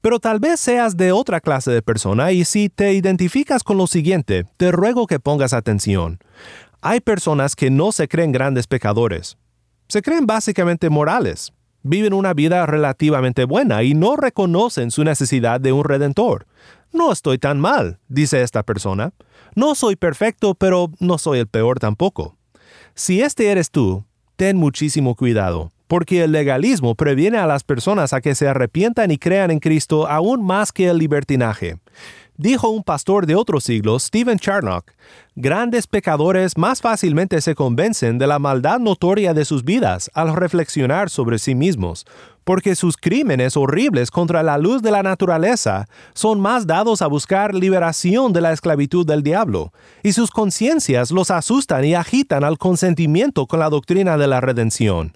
Pero 0.00 0.20
tal 0.20 0.38
vez 0.38 0.60
seas 0.60 0.98
de 0.98 1.12
otra 1.12 1.40
clase 1.40 1.70
de 1.70 1.80
persona 1.80 2.30
y 2.32 2.44
si 2.44 2.68
te 2.68 2.92
identificas 2.92 3.62
con 3.62 3.78
lo 3.78 3.86
siguiente, 3.86 4.44
te 4.58 4.70
ruego 4.70 5.06
que 5.06 5.18
pongas 5.18 5.54
atención. 5.54 6.18
Hay 6.82 7.00
personas 7.00 7.56
que 7.56 7.70
no 7.70 7.90
se 7.90 8.06
creen 8.06 8.30
grandes 8.30 8.66
pecadores. 8.66 9.38
Se 9.88 10.02
creen 10.02 10.26
básicamente 10.26 10.90
morales, 10.90 11.54
viven 11.84 12.14
una 12.14 12.34
vida 12.34 12.66
relativamente 12.66 13.44
buena 13.44 13.84
y 13.84 13.94
no 13.94 14.16
reconocen 14.16 14.90
su 14.90 15.04
necesidad 15.04 15.60
de 15.60 15.72
un 15.72 15.84
redentor. 15.84 16.46
No 16.92 17.12
estoy 17.12 17.38
tan 17.38 17.60
mal, 17.60 17.98
dice 18.08 18.42
esta 18.42 18.64
persona. 18.64 19.12
No 19.54 19.76
soy 19.76 19.94
perfecto, 19.94 20.54
pero 20.54 20.90
no 20.98 21.18
soy 21.18 21.38
el 21.38 21.46
peor 21.46 21.78
tampoco. 21.78 22.36
Si 22.94 23.20
este 23.20 23.50
eres 23.50 23.70
tú, 23.70 24.04
ten 24.36 24.56
muchísimo 24.56 25.14
cuidado, 25.14 25.70
porque 25.86 26.24
el 26.24 26.32
legalismo 26.32 26.94
previene 26.94 27.38
a 27.38 27.46
las 27.46 27.62
personas 27.62 28.12
a 28.12 28.20
que 28.20 28.34
se 28.34 28.48
arrepientan 28.48 29.10
y 29.10 29.18
crean 29.18 29.50
en 29.50 29.60
Cristo 29.60 30.08
aún 30.08 30.44
más 30.44 30.72
que 30.72 30.88
el 30.88 30.98
libertinaje. 30.98 31.76
Dijo 32.36 32.68
un 32.68 32.82
pastor 32.82 33.26
de 33.26 33.36
otro 33.36 33.60
siglo, 33.60 33.96
Stephen 34.00 34.40
Charnock, 34.40 34.90
grandes 35.36 35.86
pecadores 35.86 36.58
más 36.58 36.80
fácilmente 36.80 37.40
se 37.40 37.54
convencen 37.54 38.18
de 38.18 38.26
la 38.26 38.40
maldad 38.40 38.80
notoria 38.80 39.32
de 39.34 39.44
sus 39.44 39.62
vidas 39.62 40.10
al 40.14 40.34
reflexionar 40.34 41.10
sobre 41.10 41.38
sí 41.38 41.54
mismos, 41.54 42.04
porque 42.42 42.74
sus 42.74 42.96
crímenes 42.96 43.56
horribles 43.56 44.10
contra 44.10 44.42
la 44.42 44.58
luz 44.58 44.82
de 44.82 44.90
la 44.90 45.04
naturaleza 45.04 45.86
son 46.12 46.40
más 46.40 46.66
dados 46.66 47.02
a 47.02 47.06
buscar 47.06 47.54
liberación 47.54 48.32
de 48.32 48.40
la 48.40 48.52
esclavitud 48.52 49.06
del 49.06 49.22
diablo, 49.22 49.72
y 50.02 50.12
sus 50.12 50.32
conciencias 50.32 51.12
los 51.12 51.30
asustan 51.30 51.84
y 51.84 51.94
agitan 51.94 52.42
al 52.42 52.58
consentimiento 52.58 53.46
con 53.46 53.60
la 53.60 53.70
doctrina 53.70 54.18
de 54.18 54.26
la 54.26 54.40
redención. 54.40 55.12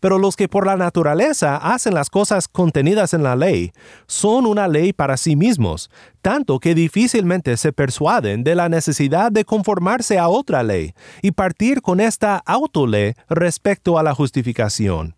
Pero 0.00 0.18
los 0.18 0.36
que 0.36 0.48
por 0.48 0.66
la 0.66 0.76
naturaleza 0.76 1.56
hacen 1.56 1.94
las 1.94 2.10
cosas 2.10 2.48
contenidas 2.48 3.14
en 3.14 3.22
la 3.22 3.36
ley 3.36 3.72
son 4.06 4.46
una 4.46 4.68
ley 4.68 4.92
para 4.92 5.16
sí 5.16 5.36
mismos, 5.36 5.90
tanto 6.22 6.58
que 6.58 6.74
difícilmente 6.74 7.56
se 7.56 7.72
persuaden 7.72 8.44
de 8.44 8.54
la 8.54 8.68
necesidad 8.68 9.32
de 9.32 9.44
conformarse 9.44 10.18
a 10.18 10.28
otra 10.28 10.62
ley 10.62 10.94
y 11.22 11.32
partir 11.32 11.82
con 11.82 12.00
esta 12.00 12.42
autoley 12.46 13.14
respecto 13.28 13.98
a 13.98 14.02
la 14.02 14.14
justificación. 14.14 15.14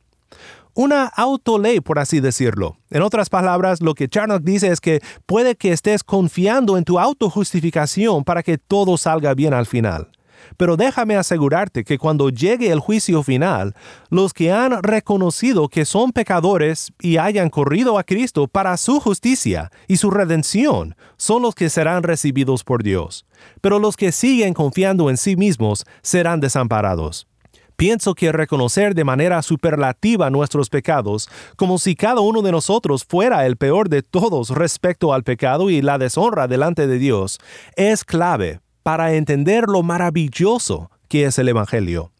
una 0.74 1.04
autoley, 1.04 1.80
por 1.80 1.98
así 1.98 2.20
decirlo. 2.20 2.78
En 2.90 3.02
otras 3.02 3.28
palabras, 3.28 3.82
lo 3.82 3.94
que 3.94 4.08
Charnock 4.08 4.42
dice 4.42 4.68
es 4.68 4.80
que 4.80 5.00
puede 5.26 5.54
que 5.54 5.70
estés 5.70 6.02
confiando 6.02 6.78
en 6.78 6.84
tu 6.84 6.98
autojustificación 6.98 8.24
para 8.24 8.42
que 8.42 8.56
todo 8.56 8.96
salga 8.96 9.34
bien 9.34 9.52
al 9.52 9.66
final. 9.66 10.08
Pero 10.56 10.76
déjame 10.76 11.16
asegurarte 11.16 11.84
que 11.84 11.98
cuando 11.98 12.30
llegue 12.30 12.70
el 12.70 12.80
juicio 12.80 13.22
final, 13.22 13.74
los 14.10 14.32
que 14.32 14.52
han 14.52 14.82
reconocido 14.82 15.68
que 15.68 15.84
son 15.84 16.12
pecadores 16.12 16.92
y 17.00 17.16
hayan 17.16 17.50
corrido 17.50 17.98
a 17.98 18.04
Cristo 18.04 18.48
para 18.48 18.76
su 18.76 19.00
justicia 19.00 19.70
y 19.88 19.96
su 19.96 20.10
redención, 20.10 20.96
son 21.16 21.42
los 21.42 21.54
que 21.54 21.70
serán 21.70 22.02
recibidos 22.02 22.64
por 22.64 22.82
Dios. 22.82 23.26
Pero 23.60 23.78
los 23.78 23.96
que 23.96 24.12
siguen 24.12 24.54
confiando 24.54 25.10
en 25.10 25.16
sí 25.16 25.36
mismos 25.36 25.84
serán 26.02 26.40
desamparados. 26.40 27.26
Pienso 27.82 28.14
que 28.14 28.30
reconocer 28.30 28.94
de 28.94 29.02
manera 29.02 29.42
superlativa 29.42 30.30
nuestros 30.30 30.70
pecados, 30.70 31.28
como 31.56 31.78
si 31.78 31.96
cada 31.96 32.20
uno 32.20 32.40
de 32.42 32.52
nosotros 32.52 33.04
fuera 33.04 33.44
el 33.44 33.56
peor 33.56 33.88
de 33.88 34.02
todos 34.02 34.50
respecto 34.50 35.12
al 35.12 35.24
pecado 35.24 35.68
y 35.68 35.82
la 35.82 35.98
deshonra 35.98 36.46
delante 36.46 36.86
de 36.86 36.98
Dios, 36.98 37.40
es 37.74 38.04
clave 38.04 38.61
para 38.82 39.14
entender 39.14 39.64
lo 39.68 39.82
maravilloso 39.82 40.90
que 41.08 41.24
es 41.26 41.38
el 41.38 41.48
Evangelio. 41.48 42.12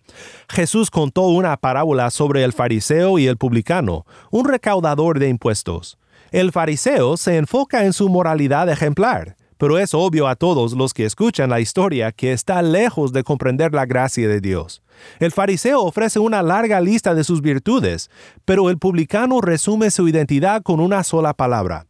Jesús 0.48 0.90
contó 0.90 1.22
una 1.22 1.56
parábola 1.56 2.10
sobre 2.10 2.44
el 2.44 2.52
fariseo 2.52 3.18
y 3.18 3.26
el 3.26 3.36
publicano, 3.36 4.04
un 4.30 4.46
recaudador 4.46 5.18
de 5.18 5.28
impuestos. 5.28 5.98
El 6.30 6.52
fariseo 6.52 7.16
se 7.16 7.36
enfoca 7.36 7.84
en 7.84 7.92
su 7.92 8.08
moralidad 8.08 8.68
ejemplar, 8.68 9.36
pero 9.58 9.78
es 9.78 9.94
obvio 9.94 10.26
a 10.26 10.34
todos 10.34 10.72
los 10.72 10.92
que 10.92 11.04
escuchan 11.04 11.48
la 11.48 11.60
historia 11.60 12.10
que 12.10 12.32
está 12.32 12.62
lejos 12.62 13.12
de 13.12 13.22
comprender 13.22 13.72
la 13.72 13.86
gracia 13.86 14.28
de 14.28 14.40
Dios. 14.40 14.82
El 15.20 15.30
fariseo 15.30 15.82
ofrece 15.82 16.18
una 16.18 16.42
larga 16.42 16.80
lista 16.80 17.14
de 17.14 17.22
sus 17.22 17.42
virtudes, 17.42 18.10
pero 18.44 18.70
el 18.70 18.78
publicano 18.78 19.40
resume 19.40 19.90
su 19.90 20.08
identidad 20.08 20.62
con 20.62 20.80
una 20.80 21.04
sola 21.04 21.32
palabra, 21.32 21.86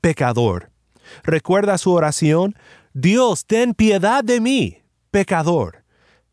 pecador. 0.00 0.70
¿Recuerda 1.22 1.78
su 1.78 1.92
oración? 1.92 2.56
Dios, 2.96 3.44
ten 3.44 3.74
piedad 3.74 4.22
de 4.22 4.40
mí, 4.40 4.78
pecador. 5.10 5.82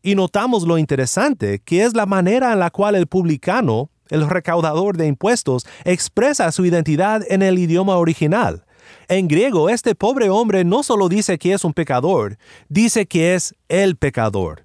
Y 0.00 0.14
notamos 0.14 0.62
lo 0.62 0.78
interesante, 0.78 1.58
que 1.58 1.82
es 1.82 1.94
la 1.94 2.06
manera 2.06 2.52
en 2.52 2.60
la 2.60 2.70
cual 2.70 2.94
el 2.94 3.08
publicano, 3.08 3.90
el 4.10 4.30
recaudador 4.30 4.96
de 4.96 5.08
impuestos, 5.08 5.66
expresa 5.84 6.52
su 6.52 6.64
identidad 6.64 7.24
en 7.28 7.42
el 7.42 7.58
idioma 7.58 7.96
original. 7.96 8.64
En 9.08 9.26
griego, 9.26 9.70
este 9.70 9.96
pobre 9.96 10.30
hombre 10.30 10.64
no 10.64 10.84
solo 10.84 11.08
dice 11.08 11.36
que 11.36 11.52
es 11.52 11.64
un 11.64 11.72
pecador, 11.72 12.38
dice 12.68 13.06
que 13.06 13.34
es 13.34 13.56
el 13.68 13.96
pecador. 13.96 14.64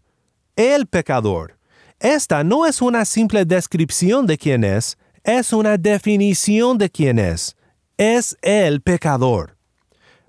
El 0.56 0.86
pecador. 0.86 1.58
Esta 2.00 2.44
no 2.44 2.68
es 2.68 2.80
una 2.80 3.06
simple 3.06 3.44
descripción 3.44 4.28
de 4.28 4.38
quién 4.38 4.64
es, 4.64 5.00
es 5.24 5.52
una 5.52 5.80
definición 5.80 6.78
de 6.78 6.92
quién 6.92 7.18
es. 7.18 7.56
Es 7.98 8.38
el 8.44 8.82
pecador. 8.82 9.57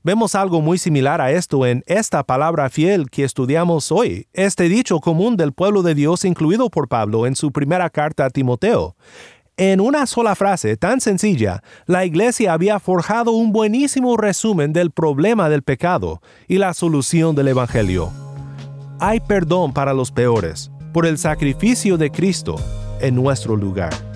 Vemos 0.09 0.35
algo 0.35 0.63
muy 0.63 0.79
similar 0.79 1.21
a 1.21 1.33
esto 1.33 1.67
en 1.67 1.85
esta 1.87 2.25
palabra 2.25 2.71
fiel 2.71 3.11
que 3.11 3.25
estudiamos 3.25 3.93
hoy, 3.93 4.27
este 4.33 4.71
dicho 4.71 5.01
común 5.01 5.37
del 5.37 5.53
pueblo 5.53 5.83
de 5.83 5.95
Dios 5.95 6.25
incluido 6.25 6.71
por 6.71 6.89
Pablo 6.89 7.27
en 7.27 7.37
su 7.37 7.53
primera 7.53 7.91
carta 7.91 8.25
a 8.25 8.31
Timoteo. 8.31 8.97
En 9.59 9.83
una 9.83 10.07
sola 10.07 10.35
frase 10.35 10.79
tan 10.79 11.03
sencilla, 11.03 11.63
la 11.85 12.07
iglesia 12.07 12.55
había 12.55 12.81
forjado 12.81 13.33
un 13.33 13.53
buenísimo 13.53 14.17
resumen 14.17 14.73
del 14.73 14.93
problema 14.93 15.51
del 15.51 15.63
pecado 15.63 16.23
y 16.47 16.57
la 16.57 16.73
solución 16.73 17.37
del 17.37 17.49
Evangelio. 17.49 18.11
Hay 19.01 19.21
perdón 19.21 19.75
para 19.75 19.93
los 19.93 20.11
peores 20.11 20.71
por 20.95 21.05
el 21.05 21.19
sacrificio 21.19 21.99
de 21.99 22.11
Cristo 22.11 22.57
en 23.03 23.15
nuestro 23.15 23.57
lugar. 23.57 24.08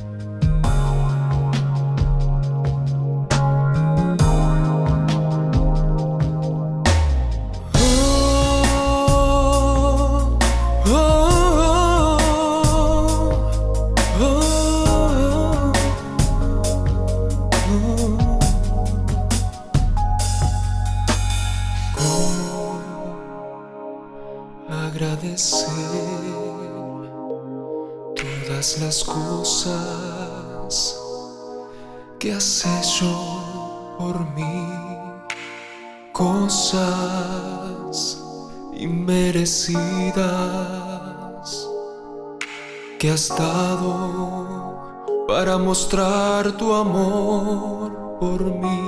Mostrar 45.72 46.52
tu 46.52 46.74
amor 46.74 48.18
por 48.20 48.40
mí, 48.44 48.84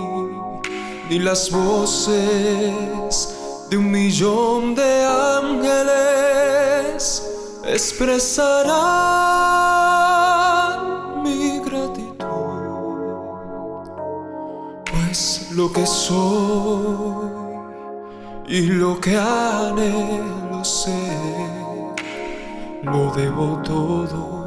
ni 1.08 1.18
las 1.18 1.50
voces 1.50 3.34
de 3.70 3.78
un 3.78 3.90
millón 3.90 4.74
de 4.74 5.06
ángeles 5.40 7.02
expresarán 7.64 8.42
mi 11.22 11.58
gratitud, 11.60 12.26
pues 14.84 15.48
lo 15.52 15.72
que 15.72 15.86
soy 15.86 17.30
y 18.46 18.60
lo 18.66 19.00
que 19.00 19.16
anhelo 19.16 20.62
ser, 20.62 21.94
lo 22.82 23.10
debo 23.14 23.62
todo 23.64 24.43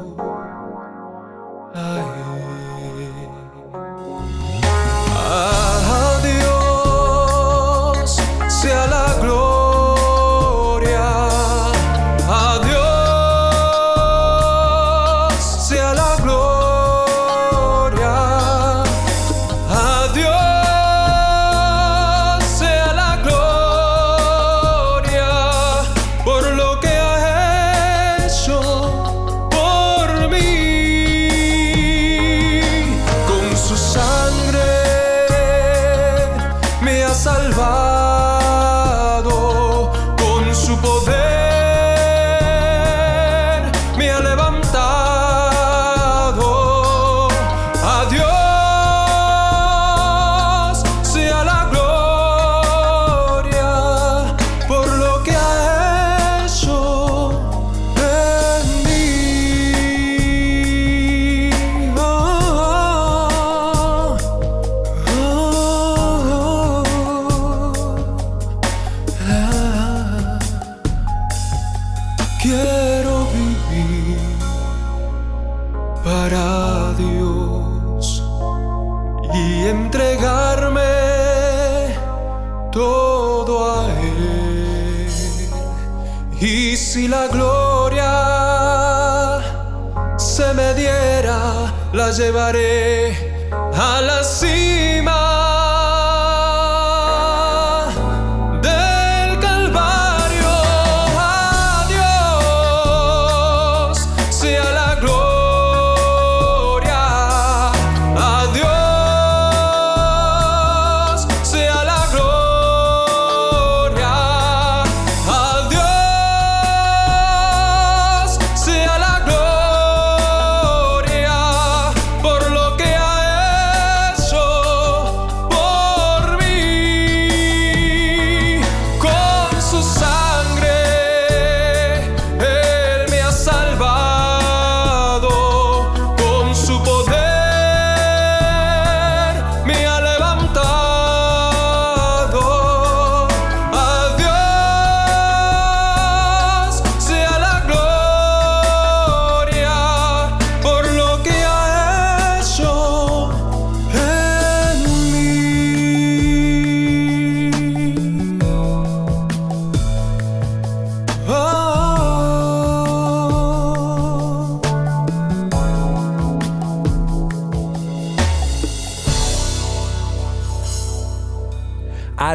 llevaré 92.10 93.07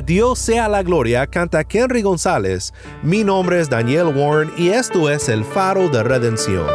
Dios 0.06 0.38
sea 0.38 0.68
la 0.68 0.84
gloria, 0.84 1.26
canta 1.28 1.64
Henry 1.68 2.02
González. 2.02 2.74
Mi 3.04 3.24
nombre 3.24 3.62
es 3.62 3.70
Daniel 3.70 4.08
Warren 4.08 4.52
y 4.58 4.68
esto 4.68 5.10
es 5.10 5.30
el 5.30 5.46
faro 5.46 5.88
de 5.88 6.04
redención. 6.04 6.68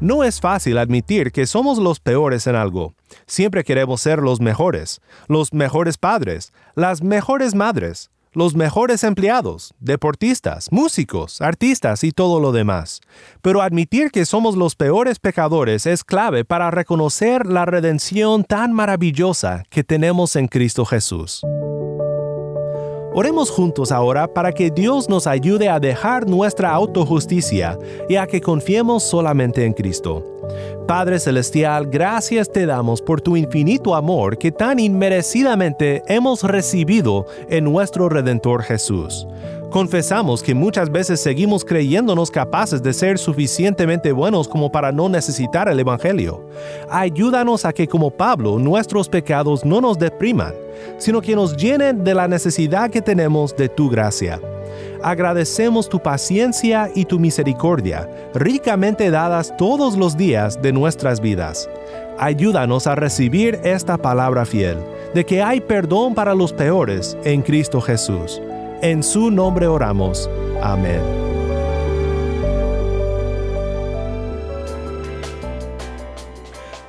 No 0.00 0.24
es 0.24 0.40
fácil 0.40 0.78
admitir 0.78 1.30
que 1.30 1.46
somos 1.46 1.76
los 1.76 2.00
peores 2.00 2.46
en 2.46 2.56
algo. 2.56 2.94
Siempre 3.26 3.62
queremos 3.62 4.00
ser 4.00 4.20
los 4.20 4.40
mejores, 4.40 5.02
los 5.28 5.52
mejores 5.52 5.98
padres, 5.98 6.54
las 6.74 7.02
mejores 7.02 7.54
madres, 7.54 8.10
los 8.34 8.54
mejores 8.54 9.04
empleados, 9.04 9.72
deportistas, 9.80 10.70
músicos, 10.70 11.40
artistas 11.40 12.04
y 12.04 12.12
todo 12.12 12.40
lo 12.40 12.52
demás. 12.52 13.00
Pero 13.40 13.62
admitir 13.62 14.10
que 14.10 14.26
somos 14.26 14.56
los 14.56 14.76
peores 14.76 15.18
pecadores 15.18 15.86
es 15.86 16.04
clave 16.04 16.44
para 16.44 16.70
reconocer 16.70 17.46
la 17.46 17.64
redención 17.64 18.44
tan 18.44 18.72
maravillosa 18.72 19.62
que 19.70 19.84
tenemos 19.84 20.36
en 20.36 20.48
Cristo 20.48 20.84
Jesús. 20.84 21.42
Oremos 23.16 23.48
juntos 23.48 23.92
ahora 23.92 24.26
para 24.26 24.50
que 24.50 24.72
Dios 24.72 25.08
nos 25.08 25.28
ayude 25.28 25.68
a 25.68 25.78
dejar 25.78 26.28
nuestra 26.28 26.72
autojusticia 26.72 27.78
y 28.08 28.16
a 28.16 28.26
que 28.26 28.40
confiemos 28.40 29.04
solamente 29.04 29.64
en 29.64 29.72
Cristo. 29.72 30.33
Padre 30.86 31.18
Celestial, 31.18 31.86
gracias 31.86 32.50
te 32.50 32.66
damos 32.66 33.00
por 33.00 33.20
tu 33.20 33.36
infinito 33.36 33.94
amor 33.94 34.36
que 34.36 34.52
tan 34.52 34.78
inmerecidamente 34.78 36.02
hemos 36.06 36.42
recibido 36.42 37.26
en 37.48 37.64
nuestro 37.64 38.08
Redentor 38.08 38.62
Jesús. 38.62 39.26
Confesamos 39.74 40.40
que 40.40 40.54
muchas 40.54 40.88
veces 40.88 41.20
seguimos 41.20 41.64
creyéndonos 41.64 42.30
capaces 42.30 42.80
de 42.80 42.92
ser 42.92 43.18
suficientemente 43.18 44.12
buenos 44.12 44.46
como 44.46 44.70
para 44.70 44.92
no 44.92 45.08
necesitar 45.08 45.68
el 45.68 45.80
Evangelio. 45.80 46.46
Ayúdanos 46.88 47.64
a 47.64 47.72
que 47.72 47.88
como 47.88 48.12
Pablo 48.12 48.60
nuestros 48.60 49.08
pecados 49.08 49.64
no 49.64 49.80
nos 49.80 49.98
depriman, 49.98 50.54
sino 50.98 51.20
que 51.20 51.34
nos 51.34 51.56
llenen 51.56 52.04
de 52.04 52.14
la 52.14 52.28
necesidad 52.28 52.90
que 52.90 53.02
tenemos 53.02 53.56
de 53.56 53.68
tu 53.68 53.88
gracia. 53.88 54.40
Agradecemos 55.02 55.88
tu 55.88 56.00
paciencia 56.00 56.90
y 56.94 57.04
tu 57.04 57.18
misericordia, 57.18 58.08
ricamente 58.34 59.10
dadas 59.10 59.54
todos 59.56 59.96
los 59.96 60.16
días 60.16 60.60
de 60.62 60.72
nuestras 60.72 61.20
vidas. 61.20 61.68
Ayúdanos 62.18 62.86
a 62.86 62.94
recibir 62.94 63.60
esta 63.64 63.98
palabra 63.98 64.44
fiel, 64.44 64.78
de 65.14 65.24
que 65.24 65.42
hay 65.42 65.60
perdón 65.60 66.14
para 66.14 66.34
los 66.34 66.52
peores 66.52 67.16
en 67.24 67.42
Cristo 67.42 67.80
Jesús 67.80 68.40
en 68.84 69.02
su 69.02 69.30
nombre 69.30 69.66
oramos. 69.66 70.28
Amén. 70.62 71.00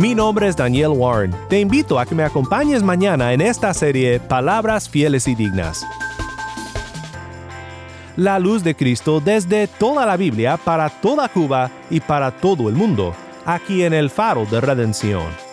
Mi 0.00 0.14
nombre 0.14 0.48
es 0.48 0.56
Daniel 0.56 0.92
Warren. 0.96 1.34
Te 1.50 1.60
invito 1.60 1.98
a 1.98 2.06
que 2.06 2.14
me 2.14 2.22
acompañes 2.22 2.82
mañana 2.82 3.34
en 3.34 3.42
esta 3.42 3.74
serie 3.74 4.18
Palabras 4.18 4.88
Fieles 4.88 5.28
y 5.28 5.34
Dignas. 5.34 5.86
La 8.16 8.38
luz 8.38 8.64
de 8.64 8.74
Cristo 8.74 9.20
desde 9.20 9.66
toda 9.66 10.06
la 10.06 10.16
Biblia 10.16 10.56
para 10.56 10.88
toda 10.88 11.28
Cuba 11.28 11.70
y 11.90 12.00
para 12.00 12.30
todo 12.30 12.70
el 12.70 12.76
mundo, 12.76 13.14
aquí 13.44 13.82
en 13.82 13.92
el 13.92 14.08
faro 14.08 14.46
de 14.46 14.62
redención. 14.62 15.49